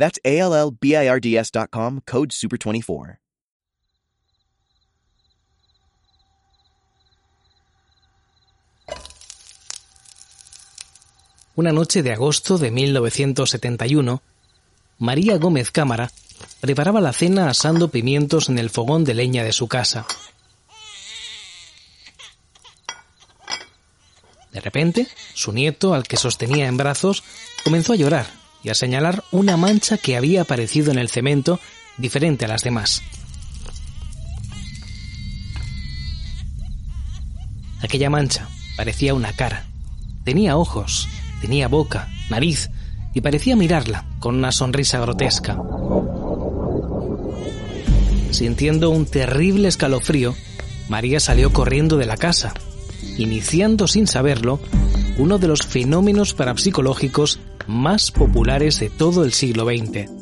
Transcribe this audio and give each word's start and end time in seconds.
That's 0.00 0.18
A 0.24 0.38
L 0.38 0.54
L 0.54 0.70
B 0.80 0.96
I 0.96 1.08
R 1.08 1.20
D 1.20 1.36
S.com, 1.36 2.00
code 2.06 2.30
SUPER24. 2.30 3.18
Una 11.56 11.72
noche 11.72 12.02
de 12.02 12.12
agosto 12.12 12.56
de 12.56 12.70
1971, 12.70 14.22
María 14.98 15.36
Gómez 15.36 15.70
Cámara 15.70 16.10
preparaba 16.62 17.02
la 17.02 17.12
cena 17.12 17.50
asando 17.50 17.90
pimientos 17.90 18.48
en 18.48 18.58
el 18.58 18.70
fogón 18.70 19.04
de 19.04 19.12
leña 19.12 19.44
de 19.44 19.52
su 19.52 19.68
casa. 19.68 20.06
De 24.50 24.60
repente, 24.62 25.06
su 25.34 25.52
nieto, 25.52 25.92
al 25.92 26.08
que 26.08 26.16
sostenía 26.16 26.68
en 26.68 26.78
brazos, 26.78 27.22
comenzó 27.62 27.92
a 27.92 27.96
llorar 27.96 28.39
y 28.62 28.68
a 28.68 28.74
señalar 28.74 29.24
una 29.30 29.56
mancha 29.56 29.98
que 29.98 30.16
había 30.16 30.42
aparecido 30.42 30.90
en 30.92 30.98
el 30.98 31.08
cemento 31.08 31.60
diferente 31.96 32.44
a 32.44 32.48
las 32.48 32.62
demás. 32.62 33.02
Aquella 37.82 38.10
mancha 38.10 38.48
parecía 38.76 39.14
una 39.14 39.32
cara. 39.32 39.66
Tenía 40.24 40.56
ojos, 40.56 41.08
tenía 41.40 41.68
boca, 41.68 42.08
nariz, 42.28 42.70
y 43.14 43.20
parecía 43.22 43.56
mirarla 43.56 44.04
con 44.20 44.36
una 44.36 44.52
sonrisa 44.52 45.00
grotesca. 45.00 45.58
Sintiendo 48.30 48.90
un 48.90 49.06
terrible 49.06 49.68
escalofrío, 49.68 50.34
María 50.88 51.20
salió 51.20 51.52
corriendo 51.52 51.96
de 51.96 52.06
la 52.06 52.16
casa, 52.16 52.54
iniciando 53.18 53.88
sin 53.88 54.06
saberlo 54.06 54.60
uno 55.18 55.38
de 55.38 55.48
los 55.48 55.66
fenómenos 55.66 56.34
parapsicológicos 56.34 57.40
más 57.70 58.10
populares 58.10 58.80
de 58.80 58.90
todo 58.90 59.24
el 59.24 59.32
siglo 59.32 59.64
XX. 59.64 60.19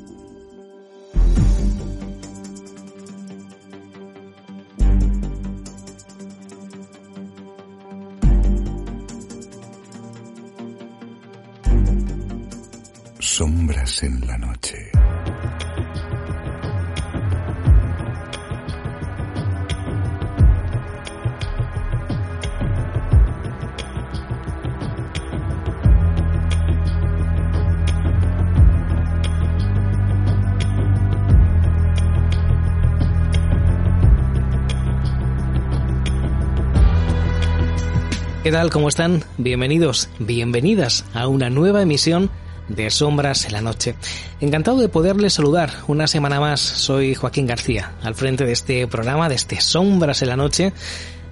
¿Qué 38.49 38.53
tal? 38.53 38.71
¿Cómo 38.71 38.89
están? 38.89 39.25
Bienvenidos, 39.37 40.09
bienvenidas 40.19 41.05
a 41.13 41.29
una 41.29 41.51
nueva 41.51 41.83
emisión 41.83 42.31
de 42.69 42.89
Sombras 42.89 43.45
en 43.45 43.53
la 43.53 43.61
Noche. 43.61 43.95
Encantado 44.41 44.79
de 44.79 44.89
poderles 44.89 45.35
saludar 45.35 45.71
una 45.87 46.07
semana 46.07 46.41
más. 46.41 46.59
Soy 46.59 47.15
Joaquín 47.15 47.47
García, 47.47 47.93
al 48.03 48.15
frente 48.15 48.47
de 48.47 48.53
este 48.53 48.87
programa, 48.87 49.29
de 49.29 49.35
este 49.35 49.61
Sombras 49.61 50.23
en 50.23 50.29
la 50.29 50.37
Noche, 50.37 50.73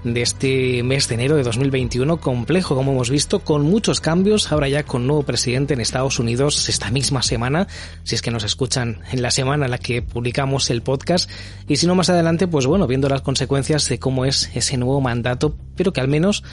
de 0.04 0.20
este 0.20 0.82
mes 0.82 1.08
de 1.08 1.14
enero 1.14 1.36
de 1.36 1.42
2021, 1.42 2.18
complejo 2.18 2.76
como 2.76 2.92
hemos 2.92 3.08
visto, 3.08 3.38
con 3.38 3.62
muchos 3.62 4.02
cambios, 4.02 4.52
ahora 4.52 4.68
ya 4.68 4.82
con 4.82 5.06
nuevo 5.06 5.22
presidente 5.22 5.72
en 5.72 5.80
Estados 5.80 6.18
Unidos 6.18 6.68
esta 6.68 6.90
misma 6.90 7.22
semana, 7.22 7.66
si 8.04 8.14
es 8.14 8.20
que 8.20 8.30
nos 8.30 8.44
escuchan 8.44 9.00
en 9.10 9.22
la 9.22 9.30
semana 9.30 9.64
en 9.64 9.70
la 9.70 9.78
que 9.78 10.02
publicamos 10.02 10.68
el 10.68 10.82
podcast, 10.82 11.30
y 11.66 11.76
si 11.76 11.86
no 11.86 11.94
más 11.94 12.10
adelante, 12.10 12.46
pues 12.46 12.66
bueno, 12.66 12.86
viendo 12.86 13.08
las 13.08 13.22
consecuencias 13.22 13.88
de 13.88 13.98
cómo 13.98 14.26
es 14.26 14.50
ese 14.54 14.76
nuevo 14.76 15.00
mandato, 15.00 15.56
pero 15.76 15.94
que 15.94 16.02
al 16.02 16.08
menos 16.08 16.44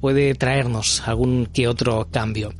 puede 0.00 0.34
traernos 0.34 1.06
algún 1.06 1.46
que 1.46 1.68
otro 1.68 2.08
cambio. 2.10 2.52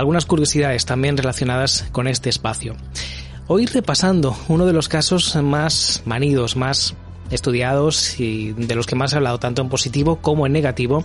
algunas 0.00 0.24
curiosidades 0.24 0.86
también 0.86 1.18
relacionadas 1.18 1.84
con 1.92 2.08
este 2.08 2.30
espacio. 2.30 2.74
Hoy 3.48 3.66
repasando 3.66 4.34
uno 4.48 4.64
de 4.64 4.72
los 4.72 4.88
casos 4.88 5.36
más 5.36 6.02
manidos, 6.06 6.56
más 6.56 6.94
estudiados 7.30 8.18
y 8.18 8.52
de 8.52 8.74
los 8.74 8.86
que 8.86 8.96
más 8.96 9.12
he 9.12 9.16
hablado 9.16 9.38
tanto 9.38 9.60
en 9.60 9.68
positivo 9.68 10.16
como 10.16 10.46
en 10.46 10.52
negativo 10.52 11.04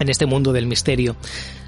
en 0.00 0.08
este 0.08 0.26
mundo 0.26 0.52
del 0.52 0.66
misterio. 0.66 1.14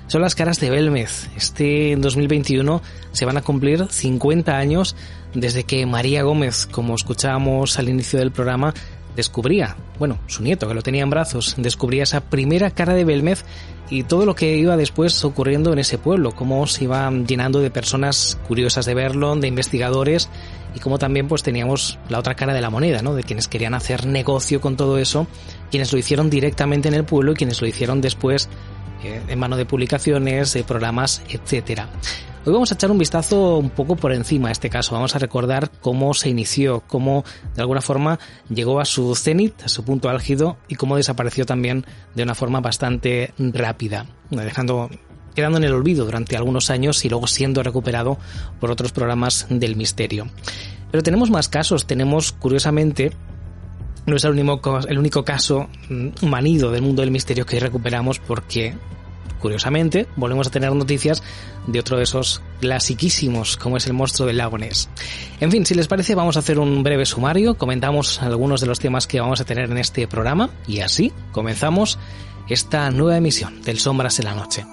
Son 0.08 0.22
las 0.22 0.34
caras 0.34 0.58
de 0.58 0.70
Belmez. 0.70 1.28
Este 1.36 1.92
en 1.92 2.00
2021 2.00 2.82
se 3.12 3.24
van 3.24 3.36
a 3.36 3.42
cumplir 3.42 3.86
50 3.88 4.58
años 4.58 4.96
desde 5.34 5.62
que 5.62 5.86
María 5.86 6.24
Gómez, 6.24 6.66
como 6.66 6.96
escuchábamos 6.96 7.78
al 7.78 7.88
inicio 7.88 8.18
del 8.18 8.32
programa, 8.32 8.74
descubría, 9.16 9.76
bueno, 9.98 10.18
su 10.26 10.42
nieto 10.42 10.68
que 10.68 10.74
lo 10.74 10.82
tenía 10.82 11.02
en 11.02 11.10
brazos, 11.10 11.54
descubría 11.56 12.04
esa 12.04 12.20
primera 12.20 12.70
cara 12.70 12.94
de 12.94 13.04
Belmez 13.04 13.44
y 13.90 14.04
todo 14.04 14.24
lo 14.24 14.34
que 14.34 14.56
iba 14.56 14.76
después 14.76 15.24
ocurriendo 15.24 15.72
en 15.72 15.80
ese 15.80 15.98
pueblo, 15.98 16.32
cómo 16.32 16.66
se 16.66 16.84
iba 16.84 17.10
llenando 17.10 17.60
de 17.60 17.70
personas 17.70 18.38
curiosas 18.46 18.86
de 18.86 18.94
verlo, 18.94 19.34
de 19.36 19.48
investigadores 19.48 20.28
y 20.74 20.78
cómo 20.78 20.98
también 20.98 21.26
pues 21.26 21.42
teníamos 21.42 21.98
la 22.08 22.18
otra 22.18 22.34
cara 22.34 22.54
de 22.54 22.60
la 22.60 22.70
moneda, 22.70 23.02
¿no? 23.02 23.14
De 23.14 23.24
quienes 23.24 23.48
querían 23.48 23.74
hacer 23.74 24.06
negocio 24.06 24.60
con 24.60 24.76
todo 24.76 24.98
eso, 24.98 25.26
quienes 25.70 25.92
lo 25.92 25.98
hicieron 25.98 26.30
directamente 26.30 26.88
en 26.88 26.94
el 26.94 27.04
pueblo 27.04 27.32
y 27.32 27.34
quienes 27.34 27.60
lo 27.60 27.66
hicieron 27.66 28.00
después 28.00 28.48
eh, 29.02 29.20
en 29.26 29.38
mano 29.38 29.56
de 29.56 29.66
publicaciones, 29.66 30.52
de 30.52 30.62
programas, 30.62 31.22
etcétera. 31.28 31.88
Hoy 32.42 32.54
vamos 32.54 32.70
a 32.70 32.74
echar 32.74 32.90
un 32.90 32.96
vistazo 32.96 33.58
un 33.58 33.68
poco 33.68 33.96
por 33.96 34.14
encima 34.14 34.48
a 34.48 34.52
este 34.52 34.70
caso. 34.70 34.94
Vamos 34.94 35.14
a 35.14 35.18
recordar 35.18 35.70
cómo 35.82 36.14
se 36.14 36.30
inició, 36.30 36.80
cómo 36.86 37.22
de 37.54 37.60
alguna 37.60 37.82
forma 37.82 38.18
llegó 38.48 38.80
a 38.80 38.86
su 38.86 39.14
cenit, 39.14 39.62
a 39.62 39.68
su 39.68 39.84
punto 39.84 40.08
álgido 40.08 40.56
y 40.66 40.76
cómo 40.76 40.96
desapareció 40.96 41.44
también 41.44 41.84
de 42.14 42.22
una 42.22 42.34
forma 42.34 42.60
bastante 42.60 43.34
rápida, 43.36 44.06
dejando 44.30 44.88
quedando 45.34 45.58
en 45.58 45.64
el 45.64 45.74
olvido 45.74 46.06
durante 46.06 46.34
algunos 46.34 46.70
años 46.70 47.04
y 47.04 47.10
luego 47.10 47.26
siendo 47.26 47.62
recuperado 47.62 48.16
por 48.58 48.70
otros 48.70 48.92
programas 48.92 49.46
del 49.50 49.76
misterio. 49.76 50.26
Pero 50.90 51.02
tenemos 51.02 51.30
más 51.30 51.48
casos, 51.48 51.86
tenemos 51.86 52.32
curiosamente 52.32 53.12
no 54.06 54.16
es 54.16 54.24
el 54.24 54.30
único, 54.30 54.78
el 54.88 54.98
único 54.98 55.24
caso 55.24 55.68
mm, 55.90 56.26
manido 56.26 56.70
del 56.70 56.80
mundo 56.80 57.02
del 57.02 57.10
misterio 57.10 57.44
que 57.44 57.60
recuperamos 57.60 58.18
porque 58.18 58.74
curiosamente, 59.38 60.06
volvemos 60.16 60.46
a 60.46 60.50
tener 60.50 60.72
noticias 60.72 61.22
de 61.66 61.80
otro 61.80 61.96
de 61.96 62.04
esos 62.04 62.42
clasiquísimos, 62.60 63.56
como 63.56 63.76
es 63.76 63.86
el 63.86 63.92
monstruo 63.92 64.26
del 64.26 64.38
lago 64.38 64.58
Ness. 64.58 64.88
En 65.40 65.50
fin, 65.50 65.64
si 65.66 65.74
les 65.74 65.88
parece, 65.88 66.14
vamos 66.14 66.36
a 66.36 66.40
hacer 66.40 66.58
un 66.58 66.82
breve 66.82 67.06
sumario, 67.06 67.56
comentamos 67.56 68.22
algunos 68.22 68.60
de 68.60 68.66
los 68.66 68.80
temas 68.80 69.06
que 69.06 69.20
vamos 69.20 69.40
a 69.40 69.44
tener 69.44 69.70
en 69.70 69.78
este 69.78 70.06
programa 70.08 70.50
y 70.66 70.80
así 70.80 71.12
comenzamos 71.32 71.98
esta 72.48 72.90
nueva 72.90 73.16
emisión 73.16 73.62
del 73.62 73.78
Sombras 73.78 74.18
en 74.18 74.24
la 74.24 74.34
Noche. 74.34 74.64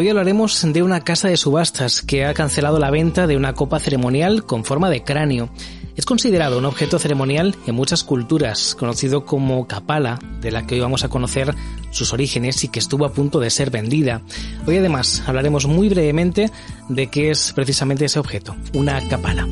Hoy 0.00 0.08
hablaremos 0.08 0.64
de 0.64 0.84
una 0.84 1.00
casa 1.00 1.26
de 1.26 1.36
subastas 1.36 2.02
que 2.02 2.24
ha 2.24 2.32
cancelado 2.32 2.78
la 2.78 2.88
venta 2.88 3.26
de 3.26 3.36
una 3.36 3.54
copa 3.54 3.80
ceremonial 3.80 4.44
con 4.44 4.64
forma 4.64 4.90
de 4.90 5.02
cráneo. 5.02 5.50
Es 5.96 6.06
considerado 6.06 6.58
un 6.58 6.66
objeto 6.66 7.00
ceremonial 7.00 7.56
en 7.66 7.74
muchas 7.74 8.04
culturas, 8.04 8.76
conocido 8.76 9.24
como 9.24 9.66
capala, 9.66 10.20
de 10.40 10.52
la 10.52 10.68
que 10.68 10.76
hoy 10.76 10.82
vamos 10.82 11.02
a 11.02 11.08
conocer 11.08 11.52
sus 11.90 12.12
orígenes 12.12 12.62
y 12.62 12.68
que 12.68 12.78
estuvo 12.78 13.06
a 13.06 13.12
punto 13.12 13.40
de 13.40 13.50
ser 13.50 13.72
vendida. 13.72 14.22
Hoy 14.68 14.76
además 14.76 15.24
hablaremos 15.26 15.66
muy 15.66 15.88
brevemente 15.88 16.52
de 16.88 17.08
qué 17.08 17.32
es 17.32 17.52
precisamente 17.52 18.04
ese 18.04 18.20
objeto, 18.20 18.54
una 18.74 19.00
capala. 19.08 19.48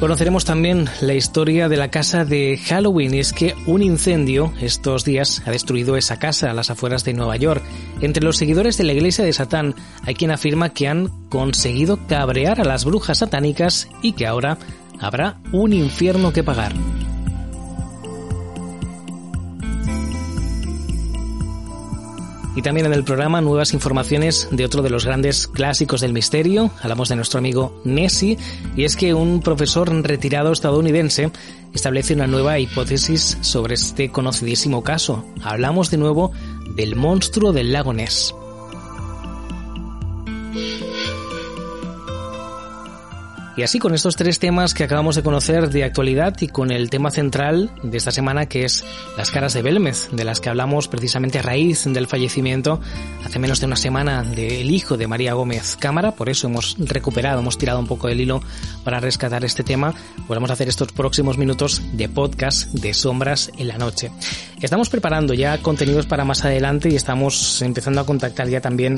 Conoceremos 0.00 0.44
también 0.44 0.90
la 1.00 1.14
historia 1.14 1.70
de 1.70 1.78
la 1.78 1.90
casa 1.90 2.26
de 2.26 2.58
Halloween 2.58 3.14
y 3.14 3.20
es 3.20 3.32
que 3.32 3.54
un 3.64 3.82
incendio 3.82 4.52
estos 4.60 5.06
días 5.06 5.42
ha 5.46 5.50
destruido 5.50 5.96
esa 5.96 6.18
casa 6.18 6.50
a 6.50 6.54
las 6.54 6.68
afueras 6.68 7.02
de 7.04 7.14
Nueva 7.14 7.36
York. 7.36 7.62
Entre 8.02 8.22
los 8.22 8.36
seguidores 8.36 8.76
de 8.76 8.84
la 8.84 8.92
iglesia 8.92 9.24
de 9.24 9.32
Satán 9.32 9.74
hay 10.02 10.14
quien 10.14 10.32
afirma 10.32 10.68
que 10.68 10.86
han 10.86 11.08
conseguido 11.30 11.98
cabrear 12.06 12.60
a 12.60 12.64
las 12.64 12.84
brujas 12.84 13.18
satánicas 13.18 13.88
y 14.02 14.12
que 14.12 14.26
ahora 14.26 14.58
habrá 15.00 15.38
un 15.52 15.72
infierno 15.72 16.30
que 16.30 16.44
pagar. 16.44 16.74
Y 22.56 22.62
también 22.62 22.86
en 22.86 22.94
el 22.94 23.04
programa 23.04 23.42
nuevas 23.42 23.74
informaciones 23.74 24.48
de 24.50 24.64
otro 24.64 24.82
de 24.82 24.88
los 24.88 25.04
grandes 25.04 25.46
clásicos 25.46 26.00
del 26.00 26.14
misterio. 26.14 26.70
Hablamos 26.82 27.10
de 27.10 27.16
nuestro 27.16 27.38
amigo 27.38 27.80
Nessie. 27.84 28.38
Y 28.74 28.84
es 28.84 28.96
que 28.96 29.12
un 29.12 29.42
profesor 29.42 29.92
retirado 30.02 30.52
estadounidense 30.52 31.30
establece 31.74 32.14
una 32.14 32.26
nueva 32.26 32.58
hipótesis 32.58 33.36
sobre 33.42 33.74
este 33.74 34.10
conocidísimo 34.10 34.82
caso. 34.82 35.26
Hablamos 35.42 35.90
de 35.90 35.98
nuevo 35.98 36.32
del 36.74 36.96
monstruo 36.96 37.52
del 37.52 37.72
lago 37.72 37.92
Ness. 37.92 38.34
Y 43.56 43.62
así 43.62 43.78
con 43.78 43.94
estos 43.94 44.16
tres 44.16 44.38
temas 44.38 44.74
que 44.74 44.84
acabamos 44.84 45.16
de 45.16 45.22
conocer 45.22 45.70
de 45.70 45.82
actualidad 45.82 46.36
y 46.42 46.48
con 46.48 46.70
el 46.70 46.90
tema 46.90 47.10
central 47.10 47.70
de 47.82 47.96
esta 47.96 48.10
semana 48.10 48.44
que 48.44 48.66
es 48.66 48.84
las 49.16 49.30
caras 49.30 49.54
de 49.54 49.62
Belmez, 49.62 50.10
de 50.12 50.24
las 50.24 50.42
que 50.42 50.50
hablamos 50.50 50.88
precisamente 50.88 51.38
a 51.38 51.42
raíz 51.42 51.84
del 51.86 52.06
fallecimiento 52.06 52.82
hace 53.24 53.38
menos 53.38 53.58
de 53.60 53.66
una 53.66 53.76
semana 53.76 54.22
del 54.22 54.70
hijo 54.70 54.98
de 54.98 55.06
María 55.06 55.32
Gómez 55.32 55.76
Cámara, 55.76 56.12
por 56.12 56.28
eso 56.28 56.48
hemos 56.48 56.76
recuperado, 56.78 57.40
hemos 57.40 57.56
tirado 57.56 57.80
un 57.80 57.86
poco 57.86 58.08
del 58.08 58.20
hilo 58.20 58.42
para 58.84 59.00
rescatar 59.00 59.42
este 59.42 59.64
tema, 59.64 59.94
podemos 60.28 60.50
hacer 60.50 60.68
estos 60.68 60.92
próximos 60.92 61.38
minutos 61.38 61.80
de 61.94 62.10
podcast 62.10 62.70
de 62.74 62.92
sombras 62.92 63.50
en 63.56 63.68
la 63.68 63.78
noche. 63.78 64.10
Estamos 64.60 64.90
preparando 64.90 65.32
ya 65.32 65.56
contenidos 65.62 66.04
para 66.04 66.26
más 66.26 66.44
adelante 66.44 66.90
y 66.90 66.96
estamos 66.96 67.62
empezando 67.62 68.02
a 68.02 68.06
contactar 68.06 68.48
ya 68.48 68.60
también 68.60 68.96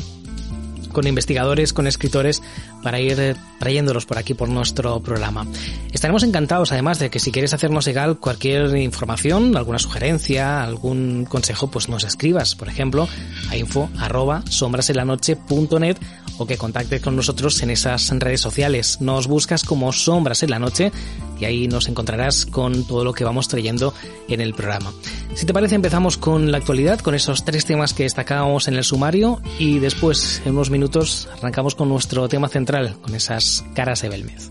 con 0.92 1.06
investigadores, 1.06 1.72
con 1.72 1.86
escritores, 1.86 2.42
para 2.82 3.00
ir 3.00 3.18
eh, 3.18 3.34
trayéndolos 3.58 4.06
por 4.06 4.18
aquí 4.18 4.34
por 4.34 4.48
nuestro 4.48 5.00
programa. 5.00 5.46
Estaremos 5.92 6.22
encantados 6.22 6.72
además 6.72 6.98
de 6.98 7.10
que 7.10 7.18
si 7.18 7.32
quieres 7.32 7.54
hacernos 7.54 7.84
llegar 7.84 8.16
cualquier 8.16 8.76
información, 8.76 9.56
alguna 9.56 9.78
sugerencia, 9.78 10.62
algún 10.62 11.24
consejo, 11.24 11.70
pues 11.70 11.88
nos 11.88 12.04
escribas, 12.04 12.54
por 12.54 12.68
ejemplo, 12.68 13.08
a 13.50 13.56
info 13.56 13.88
arroba 13.98 14.42
sombrasenlanoche.net 14.48 15.96
o 16.38 16.46
que 16.46 16.56
contactes 16.56 17.02
con 17.02 17.16
nosotros 17.16 17.60
en 17.62 17.70
esas 17.70 18.08
redes 18.10 18.40
sociales. 18.40 19.00
Nos 19.00 19.26
buscas 19.26 19.64
como 19.64 19.92
Sombras 19.92 20.42
en 20.42 20.50
la 20.50 20.58
Noche 20.58 20.92
y 21.40 21.44
ahí 21.44 21.68
nos 21.68 21.88
encontrarás 21.88 22.46
con 22.46 22.84
todo 22.84 23.04
lo 23.04 23.12
que 23.12 23.24
vamos 23.24 23.48
trayendo 23.48 23.92
en 24.28 24.40
el 24.40 24.54
programa. 24.54 24.92
Si 25.34 25.46
te 25.46 25.52
parece, 25.52 25.74
empezamos 25.74 26.16
con 26.16 26.50
la 26.50 26.58
actualidad, 26.58 27.00
con 27.00 27.14
esos 27.14 27.44
tres 27.44 27.64
temas 27.64 27.94
que 27.94 28.04
destacábamos 28.04 28.68
en 28.68 28.74
el 28.74 28.84
sumario 28.84 29.40
y 29.58 29.78
después, 29.78 30.42
en 30.44 30.52
unos 30.52 30.70
minutos, 30.70 31.28
arrancamos 31.38 31.74
con 31.74 31.88
nuestro 31.88 32.28
tema 32.28 32.48
central, 32.48 32.77
con 32.86 33.14
esas 33.14 33.64
caras 33.74 34.02
de 34.02 34.08
Belmez. 34.08 34.50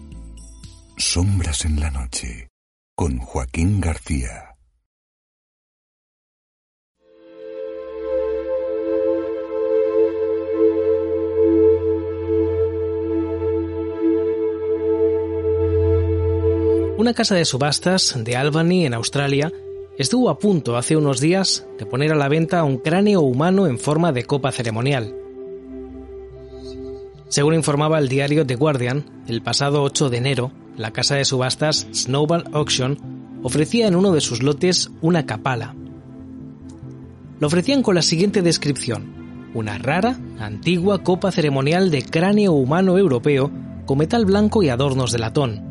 Sombras 0.97 1.63
en 1.63 1.79
la 1.79 1.91
Noche, 1.91 2.49
con 2.95 3.19
Joaquín 3.19 3.79
García. 3.79 4.55
Una 16.97 17.13
casa 17.13 17.35
de 17.35 17.45
subastas 17.45 18.15
de 18.17 18.35
Albany, 18.35 18.85
en 18.85 18.93
Australia, 18.93 19.53
estuvo 19.97 20.29
a 20.29 20.39
punto 20.39 20.75
hace 20.75 20.97
unos 20.97 21.21
días 21.21 21.65
de 21.77 21.85
poner 21.85 22.11
a 22.11 22.15
la 22.15 22.27
venta 22.27 22.63
un 22.63 22.79
cráneo 22.79 23.21
humano 23.21 23.67
en 23.67 23.79
forma 23.79 24.11
de 24.11 24.25
copa 24.25 24.51
ceremonial. 24.51 25.26
Según 27.29 27.55
informaba 27.55 27.99
el 27.99 28.07
diario 28.07 28.45
The 28.45 28.55
Guardian, 28.55 29.05
el 29.27 29.41
pasado 29.41 29.83
8 29.83 30.09
de 30.09 30.17
enero, 30.17 30.51
la 30.77 30.91
casa 30.91 31.15
de 31.15 31.25
subastas 31.25 31.87
Snowball 31.93 32.45
Auction 32.53 32.97
ofrecía 33.43 33.87
en 33.87 33.95
uno 33.95 34.13
de 34.13 34.21
sus 34.21 34.41
lotes 34.41 34.89
una 35.01 35.25
capala. 35.25 35.75
Lo 37.39 37.47
ofrecían 37.47 37.83
con 37.83 37.95
la 37.95 38.01
siguiente 38.01 38.41
descripción: 38.41 39.51
una 39.53 39.77
rara, 39.77 40.17
antigua 40.39 41.03
copa 41.03 41.31
ceremonial 41.31 41.91
de 41.91 42.03
cráneo 42.03 42.53
humano 42.53 42.97
europeo 42.97 43.51
con 43.85 43.97
metal 43.97 44.25
blanco 44.25 44.63
y 44.63 44.69
adornos 44.69 45.11
de 45.11 45.19
latón. 45.19 45.61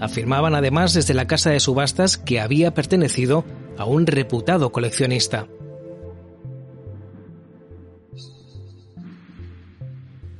Afirmaban 0.00 0.54
además 0.54 0.94
desde 0.94 1.12
la 1.12 1.26
casa 1.26 1.50
de 1.50 1.60
subastas 1.60 2.16
que 2.16 2.40
había 2.40 2.72
pertenecido 2.72 3.44
a 3.76 3.84
un 3.84 4.06
reputado 4.06 4.72
coleccionista. 4.72 5.46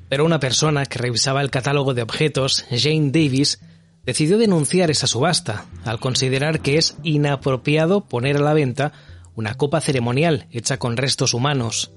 Pero 0.08 0.24
una 0.24 0.40
persona 0.40 0.86
que 0.86 0.98
revisaba 0.98 1.42
el 1.42 1.50
catálogo 1.50 1.94
de 1.94 2.02
objetos, 2.02 2.64
Jane 2.70 3.10
Davis, 3.10 3.60
decidió 4.04 4.38
denunciar 4.38 4.90
esa 4.90 5.06
subasta, 5.06 5.66
al 5.84 6.00
considerar 6.00 6.60
que 6.60 6.78
es 6.78 6.96
inapropiado 7.02 8.06
poner 8.06 8.36
a 8.36 8.40
la 8.40 8.54
venta 8.54 8.92
una 9.34 9.54
copa 9.54 9.80
ceremonial 9.80 10.46
hecha 10.50 10.78
con 10.78 10.96
restos 10.96 11.34
humanos. 11.34 11.92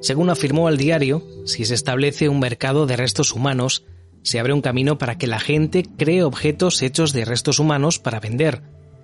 Según 0.00 0.30
afirmó 0.30 0.68
al 0.68 0.76
diario, 0.76 1.22
si 1.46 1.64
se 1.64 1.74
establece 1.74 2.28
un 2.28 2.38
mercado 2.38 2.86
de 2.86 2.96
restos 2.96 3.32
humanos, 3.32 3.84
se 4.22 4.38
abre 4.38 4.52
un 4.52 4.60
camino 4.60 4.98
para 4.98 5.18
que 5.18 5.26
la 5.26 5.40
gente 5.40 5.84
cree 5.96 6.22
objetos 6.22 6.82
hechos 6.82 7.12
de 7.12 7.24
restos 7.24 7.58
humanos 7.58 7.98
para 7.98 8.20
vender. 8.20 8.62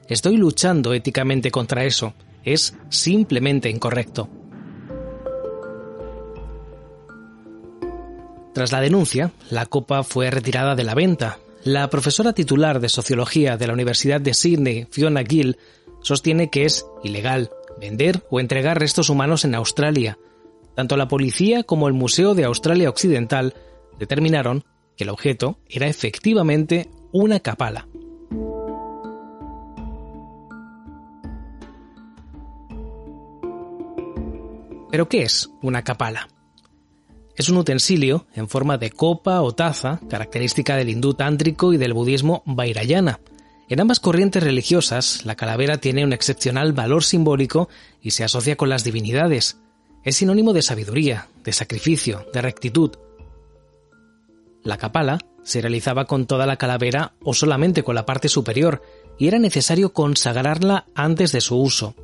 Estoy 0.08 0.36
luchando 0.36 0.94
éticamente 0.94 1.50
contra 1.50 1.84
eso. 1.84 2.14
Es 2.44 2.74
simplemente 2.88 3.68
incorrecto. 3.68 4.28
Tras 8.54 8.70
la 8.70 8.81
denuncia, 8.81 9.32
la 9.50 9.66
copa 9.66 10.02
fue 10.02 10.31
retirada 10.31 10.75
de 10.75 10.84
la 10.84 10.94
venta. 10.94 11.38
La 11.65 11.88
profesora 11.88 12.34
titular 12.34 12.81
de 12.81 12.91
Sociología 12.91 13.56
de 13.56 13.67
la 13.67 13.72
Universidad 13.72 14.20
de 14.20 14.34
Sydney, 14.34 14.86
Fiona 14.91 15.24
Gill, 15.24 15.56
sostiene 16.03 16.50
que 16.50 16.65
es 16.65 16.84
ilegal 17.03 17.50
vender 17.81 18.22
o 18.31 18.41
entregar 18.41 18.79
restos 18.79 19.08
humanos 19.08 19.44
en 19.44 19.55
Australia. 19.55 20.19
Tanto 20.74 20.96
la 20.96 21.08
policía 21.08 21.62
como 21.62 21.88
el 21.88 21.94
Museo 21.94 22.34
de 22.34 22.44
Australia 22.44 22.91
Occidental 22.91 23.55
determinaron 23.98 24.65
que 24.96 25.05
el 25.05 25.10
objeto 25.10 25.58
era 25.69 25.86
efectivamente 25.86 26.91
una 27.12 27.41
capala. 27.41 27.88
¿Pero 34.91 35.08
qué 35.08 35.22
es 35.22 35.50
una 35.62 35.82
capala? 35.82 36.29
Es 37.36 37.48
un 37.48 37.56
utensilio 37.56 38.27
en 38.34 38.48
forma 38.48 38.79
de 38.79 38.91
copa 38.91 39.41
o 39.43 39.53
taza, 39.53 40.01
característica 40.08 40.77
del 40.77 40.91
hindú 40.91 41.15
tántrico 41.15 41.72
y 41.72 41.79
del 41.79 41.94
budismo 41.94 42.43
vairayana. 42.44 43.20
En 43.69 43.81
ambas 43.81 44.01
corrientes 44.01 44.43
religiosas, 44.43 45.24
la 45.24 45.34
calavera 45.34 45.79
tiene 45.79 46.05
un 46.05 46.12
excepcional 46.12 46.72
valor 46.72 47.05
simbólico 47.05 47.69
y 48.03 48.10
se 48.10 48.24
asocia 48.24 48.56
con 48.56 48.69
las 48.69 48.84
divinidades. 48.84 49.58
Es 50.05 50.17
sinónimo 50.17 50.53
de 50.53 50.62
sabiduría, 50.62 51.29
de 51.43 51.53
sacrificio, 51.53 52.27
de 52.34 52.43
rectitud, 52.43 52.93
la 54.65 54.79
capala 54.79 55.19
se 55.43 55.60
realizaba 55.60 56.05
con 56.05 56.27
toda 56.27 56.46
la 56.46 56.56
calavera 56.56 57.15
o 57.24 57.34
solamente 57.34 57.82
con 57.82 57.96
la 57.96 58.06
parte 58.06 58.29
superior, 58.29 58.82
y 59.19 59.27
era 59.27 59.39
necesario 59.39 59.93
consagrarla 59.93 60.86
antes 60.94 61.32
de 61.32 61.41
su 61.41 61.56
uso. 61.60 61.94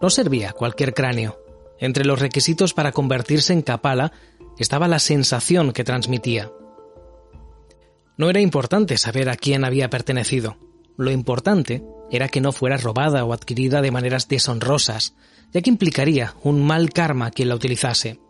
No 0.00 0.08
servía 0.08 0.52
cualquier 0.52 0.94
cráneo. 0.94 1.38
Entre 1.80 2.04
los 2.04 2.20
requisitos 2.20 2.74
para 2.74 2.92
convertirse 2.92 3.52
en 3.52 3.62
capala 3.62 4.12
estaba 4.58 4.86
la 4.86 4.98
sensación 4.98 5.72
que 5.72 5.82
transmitía. 5.82 6.52
No 8.18 8.28
era 8.28 8.40
importante 8.40 8.98
saber 8.98 9.30
a 9.30 9.36
quién 9.36 9.64
había 9.64 9.88
pertenecido. 9.88 10.58
Lo 10.98 11.10
importante 11.10 11.82
era 12.10 12.28
que 12.28 12.42
no 12.42 12.52
fuera 12.52 12.76
robada 12.76 13.24
o 13.24 13.32
adquirida 13.32 13.80
de 13.80 13.90
maneras 13.90 14.28
deshonrosas, 14.28 15.14
ya 15.52 15.62
que 15.62 15.70
implicaría 15.70 16.34
un 16.42 16.62
mal 16.62 16.90
karma 16.90 17.30
quien 17.30 17.48
la 17.48 17.54
utilizase. 17.54 18.20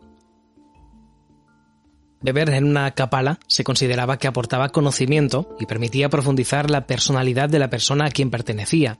Beber 2.21 2.51
en 2.51 2.65
una 2.65 2.91
capala 2.91 3.39
se 3.47 3.63
consideraba 3.63 4.17
que 4.17 4.27
aportaba 4.27 4.69
conocimiento 4.69 5.57
y 5.59 5.65
permitía 5.65 6.07
profundizar 6.07 6.69
la 6.69 6.85
personalidad 6.85 7.49
de 7.49 7.59
la 7.59 7.69
persona 7.69 8.05
a 8.05 8.11
quien 8.11 8.29
pertenecía. 8.29 8.99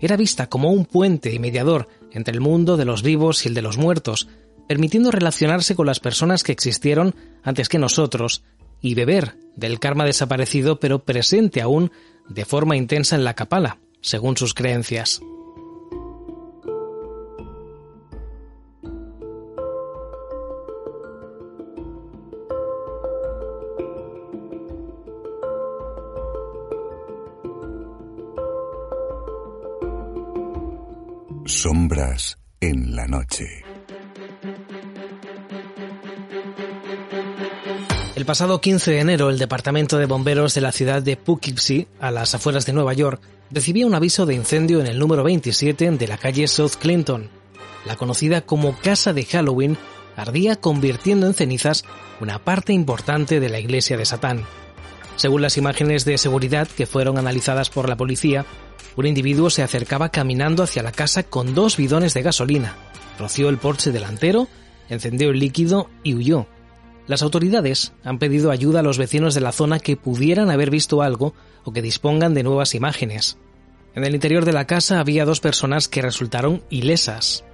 Era 0.00 0.16
vista 0.16 0.48
como 0.48 0.72
un 0.72 0.86
puente 0.86 1.32
y 1.32 1.38
mediador 1.38 1.88
entre 2.10 2.34
el 2.34 2.40
mundo 2.40 2.76
de 2.76 2.84
los 2.84 3.02
vivos 3.02 3.44
y 3.44 3.48
el 3.48 3.54
de 3.54 3.62
los 3.62 3.76
muertos, 3.78 4.28
permitiendo 4.66 5.10
relacionarse 5.10 5.74
con 5.74 5.86
las 5.86 6.00
personas 6.00 6.42
que 6.42 6.52
existieron 6.52 7.14
antes 7.42 7.68
que 7.68 7.78
nosotros 7.78 8.42
y 8.80 8.94
beber 8.94 9.36
del 9.56 9.78
karma 9.78 10.04
desaparecido 10.04 10.80
pero 10.80 11.00
presente 11.00 11.60
aún 11.60 11.92
de 12.28 12.44
forma 12.44 12.76
intensa 12.76 13.16
en 13.16 13.24
la 13.24 13.34
Kapala, 13.34 13.78
según 14.00 14.36
sus 14.36 14.54
creencias. 14.54 15.20
Sombras 31.50 32.38
en 32.60 32.94
la 32.94 33.08
noche. 33.08 33.64
El 38.14 38.24
pasado 38.24 38.60
15 38.60 38.92
de 38.92 39.00
enero, 39.00 39.30
el 39.30 39.38
Departamento 39.38 39.98
de 39.98 40.06
Bomberos 40.06 40.54
de 40.54 40.60
la 40.60 40.70
ciudad 40.70 41.02
de 41.02 41.16
Poughkeepsie, 41.16 41.88
a 41.98 42.12
las 42.12 42.36
afueras 42.36 42.66
de 42.66 42.72
Nueva 42.72 42.94
York, 42.94 43.20
recibía 43.50 43.84
un 43.84 43.96
aviso 43.96 44.26
de 44.26 44.34
incendio 44.34 44.80
en 44.80 44.86
el 44.86 45.00
número 45.00 45.24
27 45.24 45.90
de 45.90 46.06
la 46.06 46.18
calle 46.18 46.46
South 46.46 46.76
Clinton. 46.78 47.28
La 47.84 47.96
conocida 47.96 48.42
como 48.42 48.78
Casa 48.78 49.12
de 49.12 49.24
Halloween 49.24 49.76
ardía 50.16 50.54
convirtiendo 50.54 51.26
en 51.26 51.34
cenizas 51.34 51.84
una 52.20 52.38
parte 52.38 52.72
importante 52.72 53.40
de 53.40 53.48
la 53.48 53.58
iglesia 53.58 53.96
de 53.96 54.06
Satán. 54.06 54.44
Según 55.16 55.42
las 55.42 55.56
imágenes 55.58 56.04
de 56.04 56.16
seguridad 56.16 56.68
que 56.68 56.86
fueron 56.86 57.18
analizadas 57.18 57.70
por 57.70 57.88
la 57.88 57.96
policía, 57.96 58.46
un 58.96 59.06
individuo 59.06 59.50
se 59.50 59.62
acercaba 59.62 60.10
caminando 60.10 60.62
hacia 60.62 60.82
la 60.82 60.92
casa 60.92 61.22
con 61.22 61.54
dos 61.54 61.76
bidones 61.76 62.14
de 62.14 62.22
gasolina, 62.22 62.76
roció 63.18 63.48
el 63.48 63.58
porche 63.58 63.92
delantero, 63.92 64.48
encendió 64.88 65.30
el 65.30 65.38
líquido 65.38 65.88
y 66.02 66.14
huyó. 66.14 66.46
Las 67.06 67.22
autoridades 67.22 67.92
han 68.04 68.18
pedido 68.18 68.50
ayuda 68.50 68.80
a 68.80 68.82
los 68.82 68.98
vecinos 68.98 69.34
de 69.34 69.40
la 69.40 69.52
zona 69.52 69.78
que 69.80 69.96
pudieran 69.96 70.50
haber 70.50 70.70
visto 70.70 71.02
algo 71.02 71.34
o 71.64 71.72
que 71.72 71.82
dispongan 71.82 72.34
de 72.34 72.42
nuevas 72.42 72.74
imágenes. 72.74 73.36
En 73.94 74.04
el 74.04 74.14
interior 74.14 74.44
de 74.44 74.52
la 74.52 74.66
casa 74.66 75.00
había 75.00 75.24
dos 75.24 75.40
personas 75.40 75.88
que 75.88 76.02
resultaron 76.02 76.62
ilesas. 76.70 77.44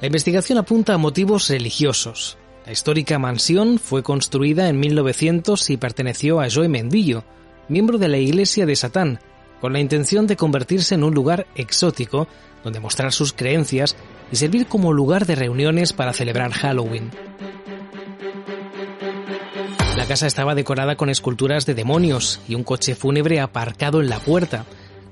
La 0.00 0.06
investigación 0.06 0.58
apunta 0.58 0.94
a 0.94 0.98
motivos 0.98 1.48
religiosos. 1.48 2.36
La 2.66 2.72
histórica 2.72 3.18
mansión 3.18 3.78
fue 3.78 4.02
construida 4.02 4.68
en 4.68 4.78
1900 4.78 5.70
y 5.70 5.76
perteneció 5.76 6.40
a 6.40 6.48
Joe 6.50 6.68
Mendillo, 6.68 7.24
miembro 7.68 7.98
de 7.98 8.08
la 8.08 8.18
Iglesia 8.18 8.66
de 8.66 8.76
Satán, 8.76 9.20
con 9.60 9.72
la 9.72 9.80
intención 9.80 10.26
de 10.26 10.36
convertirse 10.36 10.94
en 10.94 11.04
un 11.04 11.14
lugar 11.14 11.46
exótico 11.54 12.26
donde 12.64 12.80
mostrar 12.80 13.12
sus 13.12 13.32
creencias 13.32 13.96
y 14.32 14.36
servir 14.36 14.66
como 14.66 14.92
lugar 14.92 15.26
de 15.26 15.34
reuniones 15.34 15.92
para 15.92 16.12
celebrar 16.12 16.52
Halloween. 16.52 17.10
La 19.96 20.06
casa 20.06 20.26
estaba 20.26 20.54
decorada 20.54 20.96
con 20.96 21.10
esculturas 21.10 21.66
de 21.66 21.74
demonios 21.74 22.40
y 22.48 22.54
un 22.54 22.64
coche 22.64 22.94
fúnebre 22.94 23.40
aparcado 23.40 24.00
en 24.00 24.08
la 24.08 24.18
puerta. 24.18 24.64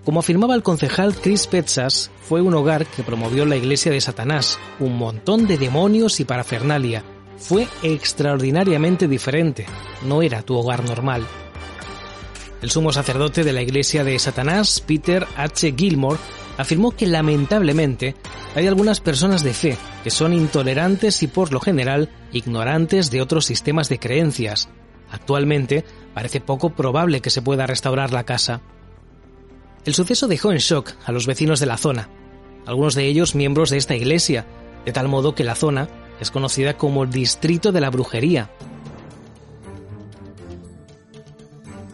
Como 0.05 0.21
afirmaba 0.21 0.55
el 0.55 0.63
concejal 0.63 1.15
Chris 1.15 1.47
Petzas, 1.47 2.11
fue 2.23 2.41
un 2.41 2.55
hogar 2.55 2.87
que 2.87 3.03
promovió 3.03 3.45
la 3.45 3.57
iglesia 3.57 3.93
de 3.93 4.01
Satanás, 4.01 4.59
un 4.79 4.97
montón 4.97 5.47
de 5.47 5.59
demonios 5.59 6.21
y 6.21 6.25
parafernalia. 6.25 7.05
Fue 7.37 7.69
extraordinariamente 7.83 9.07
diferente, 9.09 9.67
no 10.07 10.23
era 10.23 10.43
tu 10.43 10.57
hogar 10.57 10.85
normal. 10.85 11.27
El 12.61 12.71
sumo 12.71 12.93
sacerdote 12.93 13.45
de 13.45 13.53
la 13.53 13.63
iglesia 13.63 14.03
de 14.03 14.19
Satanás, 14.19 14.83
Peter 14.85 15.27
H. 15.37 15.75
Gilmore, 15.77 16.19
afirmó 16.57 16.91
que 16.91 17.07
lamentablemente 17.07 18.17
hay 18.57 18.67
algunas 18.67 19.01
personas 19.01 19.45
de 19.45 19.55
fe 19.55 19.77
que 20.03 20.11
son 20.11 20.33
intolerantes 20.33 21.23
y 21.23 21.29
por 21.29 21.53
lo 21.53 21.61
general 21.61 22.11
ignorantes 22.33 23.13
de 23.13 23.23
otros 23.23 23.45
sistemas 23.45 23.89
de 23.89 24.01
creencias. 24.01 24.69
Actualmente 25.11 25.85
parece 26.15 26.41
poco 26.41 26.71
probable 26.71 27.21
que 27.21 27.31
se 27.31 27.43
pueda 27.43 27.67
restaurar 27.67 28.13
la 28.13 28.25
casa. 28.25 28.61
El 29.85 29.95
suceso 29.95 30.27
dejó 30.27 30.51
en 30.51 30.59
shock 30.59 30.93
a 31.05 31.13
los 31.13 31.27
vecinos 31.27 31.61
de 31.61 31.67
la 31.67 31.77
zona, 31.77 32.09
algunos 32.67 32.97
de 32.97 33.07
ellos 33.07 33.37
miembros 33.37 33.71
de 33.71 33.77
esta 33.77 33.95
iglesia, 33.95 34.47
de 34.85 34.93
tal 34.93 35.07
modo 35.07 35.37
que 35.37 35.45
la 35.45 35.55
zona 35.55 35.89
es 36.21 36.33
conocida 36.33 36.77
como 36.77 37.05
el 37.05 37.11
Distrito 37.11 37.71
de 37.71 37.81
la 37.81 37.91
Brujería, 37.91 38.51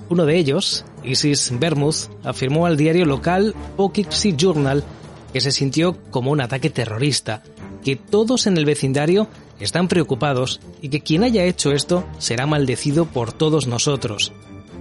Uno 0.09 0.27
de 0.27 0.37
ellos, 0.37 0.85
Isis 1.03 1.53
Bermuth, 1.59 2.11
afirmó 2.23 2.67
al 2.67 2.77
diario 2.77 3.07
local 3.07 3.55
Poughkeepsie 3.77 4.35
Journal 4.37 4.85
que 5.33 5.41
se 5.41 5.51
sintió 5.51 5.97
como 6.11 6.31
un 6.31 6.41
ataque 6.41 6.71
terrorista, 6.71 7.43
que 7.83 7.97
todos 7.97 8.47
en 8.47 8.57
el 8.57 8.65
vecindario 8.65 9.29
están 9.59 9.89
preocupados 9.89 10.61
y 10.81 10.89
que 10.91 11.01
quien 11.01 11.25
haya 11.25 11.45
hecho 11.45 11.73
esto 11.73 12.05
será 12.19 12.47
maldecido 12.47 13.07
por 13.07 13.33
todos 13.33 13.67
nosotros. 13.67 14.33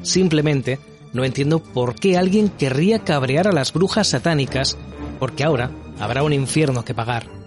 Simplemente 0.03 0.79
no 1.13 1.23
entiendo 1.23 1.59
por 1.59 1.95
qué 1.95 2.17
alguien 2.17 2.49
querría 2.49 2.99
cabrear 2.99 3.47
a 3.47 3.51
las 3.51 3.71
brujas 3.71 4.09
satánicas, 4.09 4.77
porque 5.19 5.43
ahora 5.43 5.71
habrá 5.99 6.23
un 6.23 6.33
infierno 6.33 6.83
que 6.83 6.93
pagar. 6.93 7.42